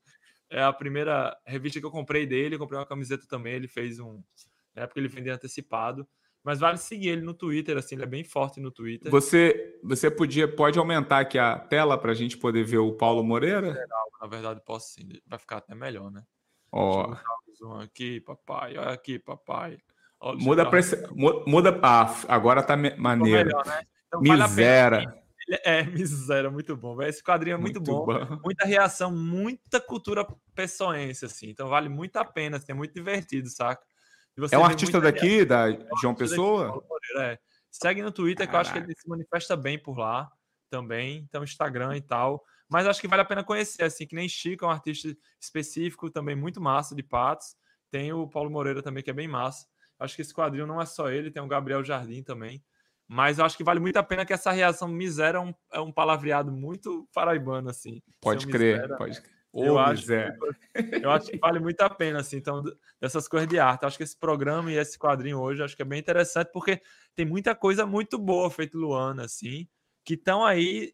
[0.51, 4.21] é a primeira revista que eu comprei dele, comprei uma camiseta também, ele fez um,
[4.75, 6.07] na época ele vendia antecipado.
[6.43, 9.11] Mas vale seguir ele no Twitter, assim, ele é bem forte no Twitter.
[9.11, 13.23] Você, você podia, pode aumentar aqui a tela para a gente poder ver o Paulo
[13.23, 13.75] Moreira?
[14.19, 16.23] Na verdade, posso sim, vai ficar até melhor, né?
[16.71, 17.15] Ó.
[17.61, 17.73] Oh.
[17.75, 19.77] Aqui, papai, olha aqui, papai.
[20.19, 20.79] Olha muda para
[21.45, 23.49] muda, ah, agora tá maneiro.
[23.49, 23.83] Melhor, né?
[24.07, 25.03] então, Misera.
[25.05, 27.01] Vale é, miséria, muito bom.
[27.01, 31.49] Esse quadrinho é muito, muito bom, bom, Muita reação, muita cultura pessoense, assim.
[31.49, 33.83] Então vale muito a pena, assim, é muito divertido, saca?
[34.51, 36.83] é um artista daqui, da é João Pessoa?
[37.17, 37.37] é.
[37.69, 38.49] Segue no Twitter, Caraca.
[38.49, 40.29] que eu acho que ele se manifesta bem por lá
[40.69, 41.25] também.
[41.27, 42.43] Então, Instagram e tal.
[42.69, 46.09] Mas acho que vale a pena conhecer, assim, que nem Chico é um artista específico,
[46.09, 47.55] também muito massa de Patos.
[47.89, 49.67] Tem o Paulo Moreira também, que é bem massa.
[49.99, 52.63] Acho que esse quadrinho não é só ele, tem o Gabriel Jardim também.
[53.13, 55.81] Mas eu acho que vale muito a pena que essa reação miséria é um, é
[55.81, 58.01] um palavreado muito paraibano, assim.
[58.21, 59.33] Pode crer, miséria, pode crer.
[59.53, 60.05] Eu, acho,
[61.03, 62.63] eu acho que vale muito a pena, assim, então,
[63.01, 63.85] dessas coisas de arte.
[63.85, 66.81] Acho que esse programa e esse quadrinho hoje, acho que é bem interessante, porque
[67.13, 69.67] tem muita coisa muito boa feita Luana, assim,
[70.05, 70.93] que estão aí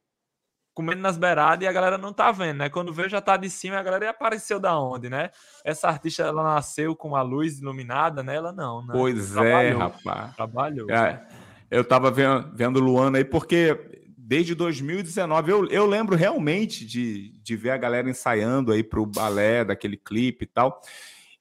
[0.74, 2.70] comendo nas beiradas e a galera não tá vendo, né?
[2.70, 5.30] Quando vê, já tá de cima e a galera apareceu da onde, né?
[5.64, 8.38] Essa artista, ela nasceu com a luz iluminada, né?
[8.38, 8.92] Ela não, né?
[8.92, 10.36] Pois é, rapaz.
[10.36, 10.90] Trabalhou.
[10.90, 11.28] É,
[11.70, 15.52] eu tava vendo, vendo Luana aí, porque desde 2019.
[15.52, 19.96] Eu, eu lembro realmente de, de ver a galera ensaiando aí para o balé daquele
[19.96, 20.82] clipe e tal.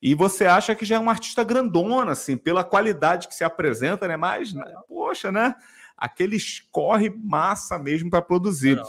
[0.00, 4.06] E você acha que já é uma artista grandona, assim, pela qualidade que se apresenta,
[4.06, 4.16] né?
[4.16, 4.54] Mas,
[4.86, 5.56] poxa, né?
[5.96, 8.76] Aqueles corre massa mesmo para produzir.
[8.76, 8.84] Não.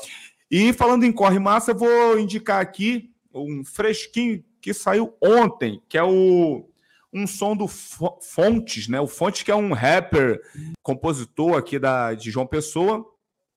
[0.52, 5.98] E falando em corre massa, eu vou indicar aqui um fresquinho que saiu ontem, que
[5.98, 6.70] é o
[7.14, 9.00] um som do Fontes, né?
[9.00, 10.42] O Fontes que é um rapper,
[10.84, 13.06] compositor aqui da de João Pessoa,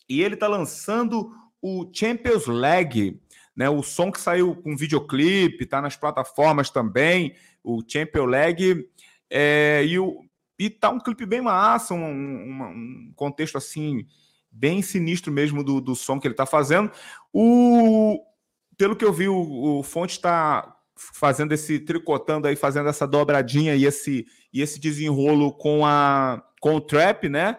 [0.09, 3.21] e ele está lançando o Champions League,
[3.55, 3.69] né?
[3.69, 8.89] O som que saiu com videoclipe, está nas plataformas também, o Champions League.
[9.29, 10.25] É, e, o,
[10.59, 14.07] e tá um clipe bem massa, um, um, um contexto assim,
[14.51, 16.91] bem sinistro mesmo do, do som que ele está fazendo.
[17.33, 18.25] O,
[18.77, 20.77] pelo que eu vi, o, o Fonte está
[21.15, 26.77] fazendo esse tricotando aí, fazendo essa dobradinha e esse e esse desenrolo com a com
[26.77, 27.57] o trap, né?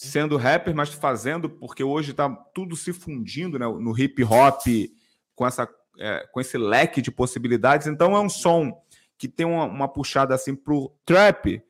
[0.00, 4.62] sendo rapper, mas fazendo, porque hoje está tudo se fundindo né, no hip hop
[5.34, 7.86] com, essa, é, com esse leque de possibilidades.
[7.86, 8.82] Então é um som
[9.18, 11.62] que tem uma, uma, puxada assim pro trap,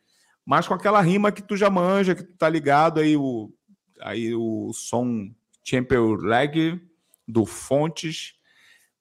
[0.47, 3.53] mas com aquela rima que tu já manja, que tu tá ligado aí o,
[4.01, 5.29] aí o som
[5.65, 6.81] Champion Leg
[7.27, 8.35] do Fontes.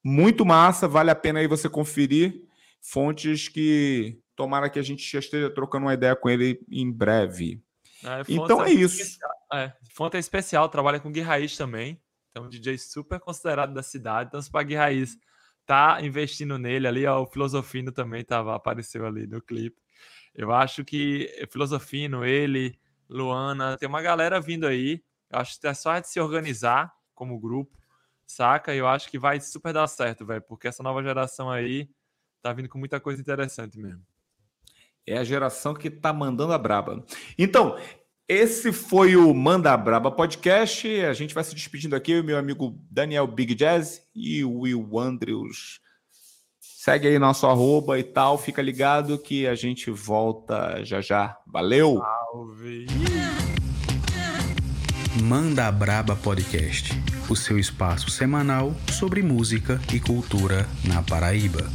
[0.03, 2.43] Muito massa, vale a pena aí você conferir.
[2.81, 7.61] Fontes que tomara que a gente já esteja trocando uma ideia com ele em breve.
[8.03, 9.19] É, então é, é isso.
[9.53, 12.01] É, Fonte é especial, trabalha com Gui Raiz também.
[12.31, 14.29] Então, um DJ super considerado da cidade.
[14.29, 15.17] Então, se o Gui Raiz
[15.65, 19.77] tá investindo nele ali, ó, o Filosofino também tava, apareceu ali no clipe.
[20.33, 25.03] Eu acho que Filosofino, ele, Luana, tem uma galera vindo aí.
[25.29, 27.77] Eu acho que é só a gente se organizar como grupo,
[28.29, 28.73] saca?
[28.73, 31.89] Eu acho que vai super dar certo, velho, porque essa nova geração aí
[32.41, 34.01] tá vindo com muita coisa interessante mesmo.
[35.05, 37.03] É a geração que tá mandando a braba.
[37.37, 37.77] Então,
[38.27, 40.87] esse foi o Manda Braba Podcast.
[41.01, 44.99] A gente vai se despedindo aqui, o meu amigo Daniel Big Jazz e o Will
[44.99, 45.81] Andrews.
[46.59, 51.37] Segue aí nosso arroba e tal, fica ligado que a gente volta já já.
[51.47, 51.97] Valeu!
[51.97, 52.85] Salve!
[55.15, 56.93] Manda Braba Podcast,
[57.27, 61.67] o seu espaço semanal sobre música e cultura na Paraíba.